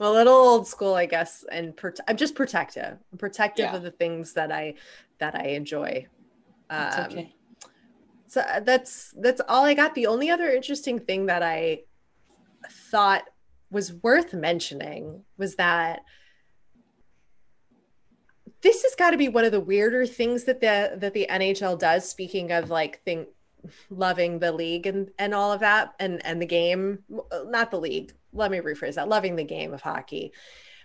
I'm 0.00 0.06
a 0.06 0.10
little 0.10 0.34
old 0.34 0.66
school, 0.68 0.94
I 0.94 1.06
guess, 1.06 1.44
and 1.50 1.76
prote- 1.76 1.98
I'm 2.06 2.16
just 2.16 2.34
protective. 2.36 2.96
I'm 3.12 3.18
protective 3.18 3.64
Yeah. 3.64 3.76
of 3.76 3.82
the 3.82 3.90
things 3.90 4.34
that 4.34 4.50
I 4.52 4.74
that 5.18 5.34
I 5.34 5.48
enjoy. 5.48 6.06
That's 6.70 6.98
Um, 6.98 7.04
okay 7.06 7.34
so 8.30 8.42
uh, 8.42 8.60
that's 8.60 9.14
that's 9.18 9.40
all 9.48 9.64
I 9.64 9.72
got. 9.74 9.94
The 9.94 10.06
only 10.06 10.28
other 10.30 10.48
interesting 10.50 10.98
thing 10.98 11.26
that 11.26 11.42
I 11.42 11.80
thought 12.90 13.24
was 13.70 13.92
worth 14.02 14.32
mentioning 14.34 15.24
was 15.38 15.56
that 15.56 16.00
this 18.62 18.82
has 18.82 18.94
got 18.94 19.10
to 19.10 19.16
be 19.16 19.28
one 19.28 19.44
of 19.44 19.52
the 19.52 19.60
weirder 19.60 20.06
things 20.06 20.44
that 20.44 20.60
the 20.60 20.96
that 20.96 21.14
the 21.14 21.26
NHL 21.30 21.78
does. 21.78 22.08
Speaking 22.08 22.50
of 22.52 22.70
like 22.70 23.02
thing, 23.04 23.26
loving 23.90 24.38
the 24.38 24.52
league 24.52 24.86
and 24.86 25.10
and 25.18 25.34
all 25.34 25.52
of 25.52 25.60
that, 25.60 25.94
and 26.00 26.24
and 26.24 26.42
the 26.42 26.46
game, 26.46 27.00
not 27.46 27.70
the 27.70 27.80
league. 27.80 28.12
Let 28.32 28.50
me 28.50 28.58
rephrase 28.58 28.94
that: 28.94 29.08
loving 29.08 29.36
the 29.36 29.44
game 29.44 29.72
of 29.72 29.82
hockey, 29.82 30.32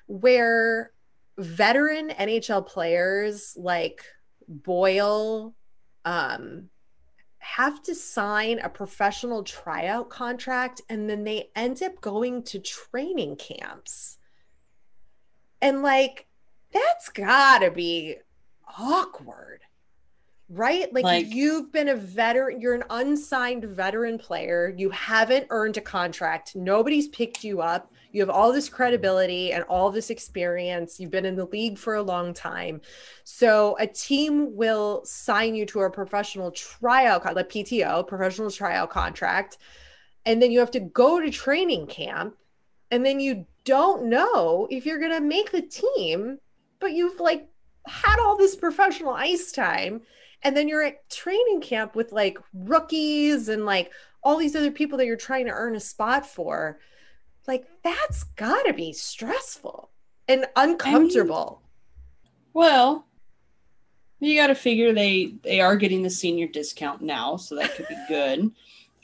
where 0.07 0.91
veteran 1.37 2.09
NHL 2.09 2.67
players 2.67 3.55
like 3.57 4.03
Boyle, 4.47 5.55
um, 6.05 6.69
have 7.43 7.81
to 7.83 7.93
sign 7.93 8.59
a 8.59 8.69
professional 8.69 9.43
tryout 9.43 10.09
contract 10.09 10.81
and 10.89 11.09
then 11.09 11.25
they 11.25 11.49
end 11.57 11.83
up 11.83 11.99
going 11.99 12.41
to 12.41 12.57
training 12.57 13.35
camps. 13.35 14.17
And 15.61 15.83
like, 15.83 16.27
that's 16.73 17.09
gotta 17.09 17.71
be 17.71 18.17
awkward, 18.77 19.61
right? 20.49 20.91
Like, 20.93 21.03
Like- 21.03 21.33
you've 21.33 21.71
been 21.71 21.89
a 21.89 21.95
veteran, 21.95 22.59
you're 22.59 22.73
an 22.73 22.83
unsigned 22.89 23.63
veteran 23.65 24.17
player, 24.17 24.73
you 24.75 24.89
haven't 24.89 25.47
earned 25.49 25.77
a 25.77 25.81
contract, 25.81 26.55
nobody's 26.55 27.07
picked 27.07 27.43
you 27.43 27.61
up. 27.61 27.91
You 28.11 28.21
have 28.21 28.29
all 28.29 28.51
this 28.53 28.69
credibility 28.69 29.51
and 29.53 29.63
all 29.63 29.89
this 29.89 30.11
experience. 30.11 30.99
You've 30.99 31.09
been 31.09 31.25
in 31.25 31.35
the 31.35 31.45
league 31.47 31.79
for 31.79 31.95
a 31.95 32.03
long 32.03 32.31
time. 32.31 32.81
So 33.23 33.75
a 33.79 33.87
team 33.87 34.55
will 34.55 35.03
sign 35.03 35.55
you 35.55 35.65
to 35.67 35.81
a 35.81 35.89
professional 35.89 36.51
tryout, 36.51 37.25
like 37.35 37.49
PTO, 37.49 38.03
professional 38.03 38.51
tryout 38.51 38.89
contract. 38.91 39.57
and 40.25 40.41
then 40.41 40.51
you 40.51 40.59
have 40.59 40.71
to 40.71 40.79
go 40.79 41.19
to 41.19 41.29
training 41.29 41.85
camp 41.87 42.37
and 42.91 43.05
then 43.05 43.19
you 43.19 43.45
don't 43.65 44.05
know 44.05 44.67
if 44.71 44.85
you're 44.85 44.99
going 44.99 45.11
to 45.11 45.19
make 45.19 45.51
the 45.51 45.61
team 45.61 46.39
but 46.83 46.91
you've 46.91 47.21
like 47.21 47.47
had 47.87 48.19
all 48.19 48.35
this 48.35 48.57
professional 48.57 49.13
ice 49.13 49.53
time 49.53 50.01
and 50.43 50.55
then 50.55 50.67
you're 50.67 50.83
at 50.83 51.09
training 51.09 51.61
camp 51.61 51.95
with 51.95 52.11
like 52.11 52.37
rookies 52.53 53.47
and 53.47 53.65
like 53.65 53.89
all 54.21 54.37
these 54.37 54.53
other 54.53 54.69
people 54.69 54.97
that 54.97 55.05
you're 55.05 55.15
trying 55.15 55.45
to 55.45 55.51
earn 55.51 55.77
a 55.77 55.79
spot 55.79 56.25
for 56.25 56.77
like 57.47 57.65
that's 57.85 58.25
got 58.35 58.65
to 58.65 58.73
be 58.73 58.91
stressful 58.91 59.89
and 60.27 60.45
uncomfortable. 60.57 61.61
Well 62.53 63.05
you 64.19 64.35
got 64.35 64.47
to 64.47 64.55
figure 64.55 64.91
they 64.91 65.35
they 65.41 65.61
are 65.61 65.77
getting 65.77 66.03
the 66.03 66.09
senior 66.09 66.47
discount 66.47 67.01
now 67.01 67.37
so 67.37 67.55
that 67.55 67.75
could 67.75 67.87
be 67.87 68.05
good 68.09 68.51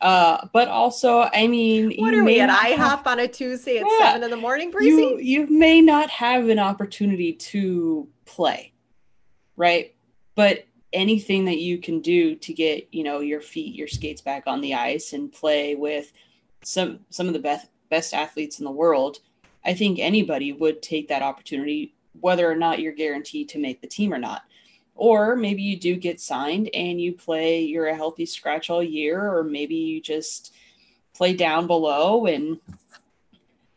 uh, 0.01 0.47
but 0.53 0.67
also, 0.69 1.29
I 1.33 1.47
mean, 1.47 1.93
what 1.97 2.13
are 2.13 2.23
we 2.23 2.39
at 2.39 2.49
IHOP 2.49 3.05
on 3.05 3.19
a 3.19 3.27
Tuesday 3.27 3.79
at 3.79 3.85
yeah, 3.89 4.11
seven 4.11 4.23
in 4.23 4.31
the 4.31 4.37
morning, 4.37 4.71
Breezy? 4.71 5.01
You, 5.01 5.17
you 5.19 5.47
may 5.47 5.81
not 5.81 6.09
have 6.09 6.47
an 6.47 6.59
opportunity 6.59 7.33
to 7.33 8.07
play, 8.25 8.71
right? 9.57 9.93
But 10.35 10.65
anything 10.93 11.45
that 11.45 11.57
you 11.57 11.79
can 11.79 11.99
do 11.99 12.35
to 12.35 12.53
get, 12.53 12.87
you 12.93 13.03
know, 13.03 13.19
your 13.19 13.41
feet, 13.41 13.75
your 13.75 13.87
skates 13.87 14.21
back 14.21 14.43
on 14.47 14.61
the 14.61 14.73
ice 14.73 15.11
and 15.11 15.31
play 15.31 15.75
with 15.75 16.13
some 16.63 16.99
some 17.09 17.27
of 17.27 17.33
the 17.33 17.39
best 17.39 17.67
best 17.89 18.13
athletes 18.13 18.59
in 18.59 18.65
the 18.65 18.71
world, 18.71 19.19
I 19.65 19.73
think 19.73 19.99
anybody 19.99 20.53
would 20.53 20.81
take 20.81 21.09
that 21.09 21.21
opportunity, 21.21 21.93
whether 22.19 22.49
or 22.49 22.55
not 22.55 22.79
you're 22.79 22.93
guaranteed 22.93 23.49
to 23.49 23.59
make 23.59 23.81
the 23.81 23.87
team 23.87 24.13
or 24.13 24.19
not. 24.19 24.43
Or 24.99 25.37
maybe 25.37 25.61
you 25.61 25.77
do 25.77 25.95
get 25.95 26.19
signed 26.19 26.69
and 26.73 26.99
you 26.99 27.13
play, 27.13 27.61
you're 27.61 27.87
a 27.87 27.95
healthy 27.95 28.25
scratch 28.25 28.69
all 28.69 28.83
year, 28.83 29.33
or 29.33 29.45
maybe 29.45 29.75
you 29.75 30.01
just 30.01 30.53
play 31.15 31.33
down 31.33 31.67
below. 31.67 32.25
And, 32.25 32.59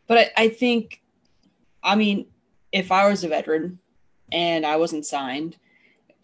but 0.05 0.17
I, 0.17 0.31
I 0.35 0.49
think, 0.49 1.01
I 1.81 1.95
mean, 1.95 2.25
if 2.73 2.91
I 2.91 3.07
was 3.07 3.23
a 3.23 3.29
veteran 3.29 3.79
and 4.33 4.65
I 4.65 4.75
wasn't 4.75 5.05
signed 5.05 5.55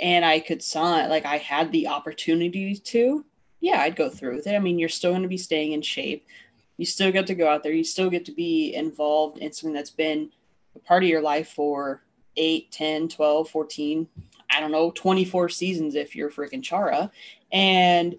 and 0.02 0.26
I 0.26 0.42
could 0.42 0.62
sign, 0.62 1.10
like 1.10 1.26
I 1.26 1.38
had 1.38 1.72
the 1.72 1.88
opportunity 1.88 2.76
to, 2.76 3.24
yeah, 3.62 3.80
I'd 3.80 3.96
go 3.96 4.10
through 4.10 4.36
with 4.36 4.48
it. 4.48 4.56
I 4.56 4.60
mean, 4.60 4.78
you're 4.78 4.90
still 4.90 5.12
going 5.12 5.22
to 5.22 5.30
be 5.30 5.38
staying 5.38 5.72
in 5.72 5.82
shape. 5.82 6.28
You 6.76 6.86
still 6.86 7.14
get 7.14 7.26
to 7.28 7.36
go 7.36 7.48
out 7.48 7.64
there. 7.64 7.72
You 7.72 7.86
still 7.86 8.10
get 8.10 8.26
to 8.26 8.34
be 8.34 8.76
involved 8.76 9.38
in 9.38 9.54
something 9.54 9.74
that's 9.74 9.92
been 9.92 10.32
a 10.76 10.80
part 10.80 11.04
of 11.04 11.10
your 11.10 11.22
life 11.22 11.48
for 11.48 12.04
8, 12.36 12.70
10, 12.70 13.08
12, 13.08 13.50
14, 13.50 14.08
I 14.50 14.60
don't 14.60 14.72
know, 14.72 14.92
24 14.92 15.50
seasons 15.50 15.96
if 15.96 16.16
you're 16.16 16.32
freaking 16.32 16.64
Chara. 16.64 17.12
And, 17.52 18.16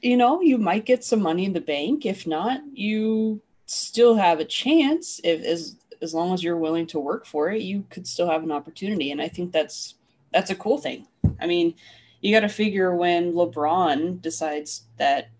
you 0.00 0.16
know, 0.16 0.40
you 0.40 0.58
might 0.58 0.84
get 0.84 1.04
some 1.04 1.22
money 1.22 1.44
in 1.44 1.52
the 1.52 1.60
bank. 1.60 2.04
If 2.04 2.26
not, 2.26 2.60
you 2.72 3.40
still 3.66 4.16
have 4.16 4.40
a 4.40 4.44
chance. 4.44 5.20
If 5.24 5.42
as 5.44 5.76
as 6.02 6.14
long 6.14 6.34
as 6.34 6.42
you're 6.42 6.58
willing 6.58 6.86
to 6.88 6.98
work 6.98 7.24
for 7.24 7.50
it, 7.50 7.62
you 7.62 7.84
could 7.90 8.06
still 8.06 8.28
have 8.28 8.42
an 8.42 8.52
opportunity. 8.52 9.10
And 9.10 9.20
I 9.20 9.28
think 9.28 9.52
that's 9.52 9.94
that's 10.32 10.50
a 10.50 10.54
cool 10.54 10.78
thing. 10.78 11.06
I 11.40 11.46
mean, 11.46 11.74
you 12.20 12.34
got 12.34 12.40
to 12.40 12.48
figure 12.48 12.94
when 12.94 13.32
LeBron 13.32 14.20
decides 14.20 14.84
that, 14.98 15.30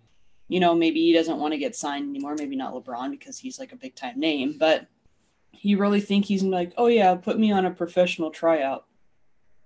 you 0.49 0.61
know, 0.61 0.75
maybe 0.75 1.01
he 1.01 1.13
doesn't 1.13 1.39
want 1.39 1.53
to 1.53 1.59
get 1.59 1.77
signed 1.77 2.09
anymore. 2.09 2.35
Maybe 2.37 2.57
not 2.57 2.75
LeBron 2.75 3.11
because 3.11 3.39
he's 3.39 3.59
like 3.59 3.73
a 3.73 3.77
big 3.77 3.95
time 3.95 4.19
name, 4.19 4.57
but 4.59 4.87
you 5.53 5.79
really 5.79 6.01
think 6.01 6.27
he's 6.27 6.43
like, 6.43 6.73
oh 6.77 6.87
yeah, 6.87 7.15
put 7.15 7.39
me 7.39 7.53
on 7.53 7.65
a 7.65 7.71
professional 7.71 8.31
tryout. 8.31 8.87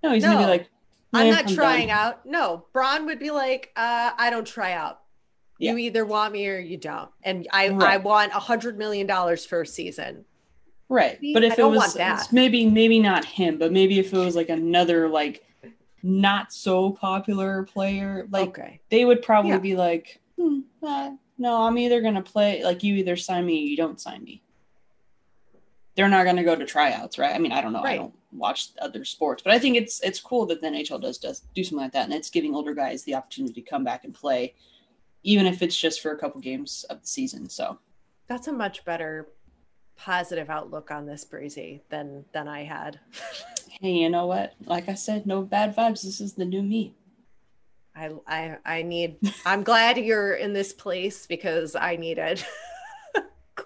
No, 0.03 0.13
he's 0.13 0.23
no, 0.23 0.33
gonna 0.33 0.47
be 0.47 0.51
like, 0.51 0.69
I'm 1.13 1.31
not 1.31 1.49
I'm 1.49 1.55
trying 1.55 1.89
done. 1.89 1.99
out. 1.99 2.27
No, 2.27 2.67
Braun 2.73 3.07
would 3.07 3.19
be 3.19 3.31
like, 3.31 3.73
uh, 3.77 4.13
I 4.17 4.31
don't 4.31 4.47
try 4.47 4.73
out. 4.73 5.01
Yeah. 5.59 5.73
You 5.73 5.79
either 5.79 6.05
want 6.05 6.33
me 6.33 6.49
or 6.49 6.59
you 6.59 6.77
don't. 6.77 7.11
And 7.23 7.49
I, 7.53 7.71
right. 7.71 7.95
I 7.95 7.97
want 7.97 8.33
a 8.33 8.39
hundred 8.39 8.79
million 8.79 9.07
dollars 9.07 9.45
for 9.45 9.63
a 9.63 9.67
season. 9.67 10.25
Right. 10.91 11.19
but 11.35 11.45
if 11.45 11.59
it 11.59 11.65
was 11.65 11.99
maybe, 12.33 12.65
maybe 12.65 12.99
not 12.99 13.25
him, 13.25 13.59
but 13.59 13.73
maybe 13.73 13.99
if 13.99 14.13
it 14.13 14.17
was 14.17 14.35
like 14.35 14.49
another 14.49 15.09
like 15.09 15.45
not 16.03 16.53
so 16.53 16.93
popular 16.93 17.65
player, 17.65 18.27
like 18.31 18.49
okay. 18.51 18.81
they 18.91 19.05
would 19.05 19.21
probably 19.23 19.51
yeah. 19.51 19.59
be 19.59 19.77
like, 19.77 20.21
hmm, 20.39 20.61
uh, 20.83 21.11
no, 21.37 21.63
I'm 21.63 21.77
either 21.77 22.01
gonna 22.01 22.23
play 22.23 22.65
like 22.65 22.83
you 22.83 22.95
either 22.95 23.17
sign 23.17 23.45
me 23.45 23.59
or 23.59 23.67
you 23.67 23.77
don't 23.77 24.01
sign 24.01 24.25
me. 24.25 24.43
They're 25.99 26.09
not 26.09 26.25
gonna 26.25 26.45
go 26.45 26.55
to 26.55 26.65
tryouts, 26.65 27.19
right? 27.19 27.35
I 27.35 27.39
mean, 27.39 27.51
I 27.51 27.61
don't 27.61 27.73
know. 27.73 27.83
Right. 27.83 27.95
I 27.95 27.97
don't 27.97 28.15
watch 28.31 28.69
other 28.81 29.05
sports. 29.05 29.43
But 29.43 29.53
I 29.53 29.59
think 29.59 29.77
it's 29.77 29.99
it's 29.99 30.21
cool 30.21 30.47
that 30.47 30.61
the 30.61 30.69
NHL 30.69 31.01
does 31.01 31.19
does 31.19 31.43
do 31.57 31.65
something 31.65 31.83
like 31.83 31.93
that, 31.93 32.05
and 32.05 32.15
it's 32.15 32.31
giving 32.31 32.55
older 32.55 32.73
guys 32.73 33.03
the 33.03 33.17
opportunity 33.17 33.61
to 33.61 33.69
come 33.69 33.83
back 33.83 34.05
and 34.05 34.15
play, 34.15 34.55
even 35.25 35.45
if 35.45 35.61
it's 35.61 35.77
just 35.77 36.01
for 36.01 36.13
a 36.13 36.17
couple 36.17 36.41
games 36.41 36.85
of 36.89 37.01
the 37.01 37.07
season. 37.09 37.49
So 37.49 37.81
that's 38.29 38.47
a 38.47 38.53
much 38.53 38.85
better 38.85 39.27
positive 39.97 40.49
outlook 40.49 40.93
on 40.93 41.05
this 41.05 41.25
breezy 41.25 41.83
than 41.89 42.25
than 42.33 42.47
I 42.47 42.63
had. 42.63 43.01
hey, 43.81 43.91
you 43.91 44.09
know 44.09 44.27
what? 44.27 44.55
Like 44.67 44.89
I 44.89 44.95
said, 44.95 45.27
no 45.27 45.43
bad 45.43 45.75
vibes. 45.75 46.03
This 46.03 46.21
is 46.21 46.35
the 46.35 46.45
new 46.45 46.63
me. 46.63 46.95
I 47.97 48.13
I 48.25 48.57
I 48.65 48.83
need. 48.83 49.17
I'm 49.45 49.65
glad 49.65 49.99
you're 49.99 50.35
in 50.35 50.53
this 50.53 50.73
place 50.73 51.27
because 51.27 51.75
I 51.75 51.97
need 51.97 52.19
it. 52.19 52.47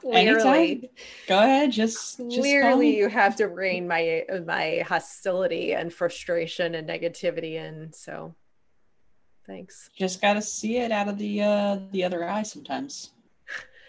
clearly. 0.02 0.70
Anytime. 0.72 0.90
go 1.28 1.38
ahead 1.38 1.72
just 1.72 2.16
clearly 2.16 2.90
just 2.90 2.98
you 2.98 3.08
have 3.08 3.36
to 3.36 3.46
rein 3.46 3.86
my 3.86 4.24
my 4.44 4.84
hostility 4.86 5.74
and 5.74 5.92
frustration 5.92 6.74
and 6.74 6.88
negativity 6.88 7.54
in 7.54 7.92
so 7.92 8.34
thanks. 9.46 9.90
Just 9.96 10.20
got 10.20 10.34
to 10.34 10.42
see 10.42 10.78
it 10.78 10.92
out 10.92 11.08
of 11.08 11.18
the 11.18 11.42
uh 11.42 11.78
the 11.92 12.04
other 12.04 12.28
eye 12.28 12.42
sometimes. 12.42 13.10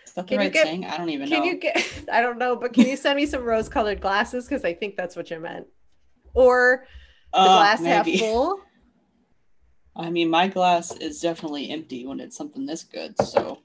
Is 0.06 0.14
that 0.14 0.28
the 0.28 0.38
right 0.38 0.54
get, 0.54 0.66
saying? 0.66 0.86
I 0.86 0.98
don't 0.98 1.10
even 1.10 1.28
can 1.28 1.40
know. 1.40 1.46
Can 1.46 1.54
you 1.54 1.60
get 1.60 2.04
i 2.12 2.22
don't 2.22 2.38
know 2.38 2.56
but 2.56 2.74
can 2.74 2.86
you 2.88 2.96
send 2.96 3.18
me 3.18 3.26
some 3.26 3.44
rose 3.44 3.68
colored 3.68 4.00
glasses? 4.00 4.46
Because 4.46 4.64
i 4.64 4.74
think 4.74 4.96
that's 4.96 5.16
what 5.16 5.30
you 5.32 5.40
meant. 5.40 5.68
Or 6.34 6.88
the 7.34 7.40
uh, 7.40 7.58
glass 7.58 7.82
maybe. 7.82 8.18
half 8.18 8.20
full? 8.20 8.60
I 9.96 10.10
mean 10.10 10.30
my 10.30 10.48
glass 10.48 10.96
is 10.98 11.20
definitely 11.20 11.70
empty 11.72 12.06
when 12.06 12.20
it's 12.20 12.38
something 12.38 12.66
this 12.66 12.84
good 12.84 13.20
so 13.22 13.60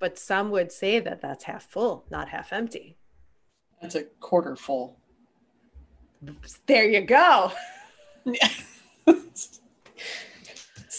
but 0.00 0.18
some 0.18 0.50
would 0.50 0.72
say 0.72 0.98
that 0.98 1.20
that's 1.20 1.44
half 1.44 1.62
full, 1.62 2.04
not 2.10 2.30
half 2.30 2.52
empty. 2.52 2.96
That's 3.80 3.94
a 3.94 4.04
quarter 4.18 4.56
full. 4.56 4.98
There 6.66 6.88
you 6.88 7.02
go. 7.02 7.52
it's 9.06 9.60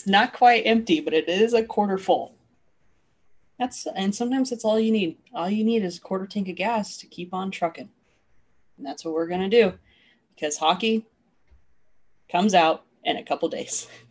not 0.05 0.33
quite 0.33 0.63
empty, 0.65 1.01
but 1.01 1.13
it 1.13 1.27
is 1.27 1.53
a 1.53 1.63
quarter 1.63 1.97
full. 1.97 2.35
That's 3.59 3.85
and 3.95 4.15
sometimes 4.15 4.49
that's 4.49 4.65
all 4.65 4.79
you 4.79 4.91
need. 4.91 5.17
All 5.33 5.49
you 5.49 5.63
need 5.63 5.83
is 5.83 5.97
a 5.97 6.01
quarter 6.01 6.25
tank 6.25 6.47
of 6.47 6.55
gas 6.55 6.97
to 6.97 7.07
keep 7.07 7.33
on 7.33 7.51
trucking. 7.51 7.89
And 8.77 8.85
that's 8.85 9.03
what 9.05 9.13
we're 9.13 9.27
gonna 9.27 9.49
do. 9.49 9.73
Because 10.33 10.57
hockey 10.57 11.05
comes 12.31 12.55
out 12.55 12.83
in 13.03 13.17
a 13.17 13.23
couple 13.23 13.49
days. 13.49 13.87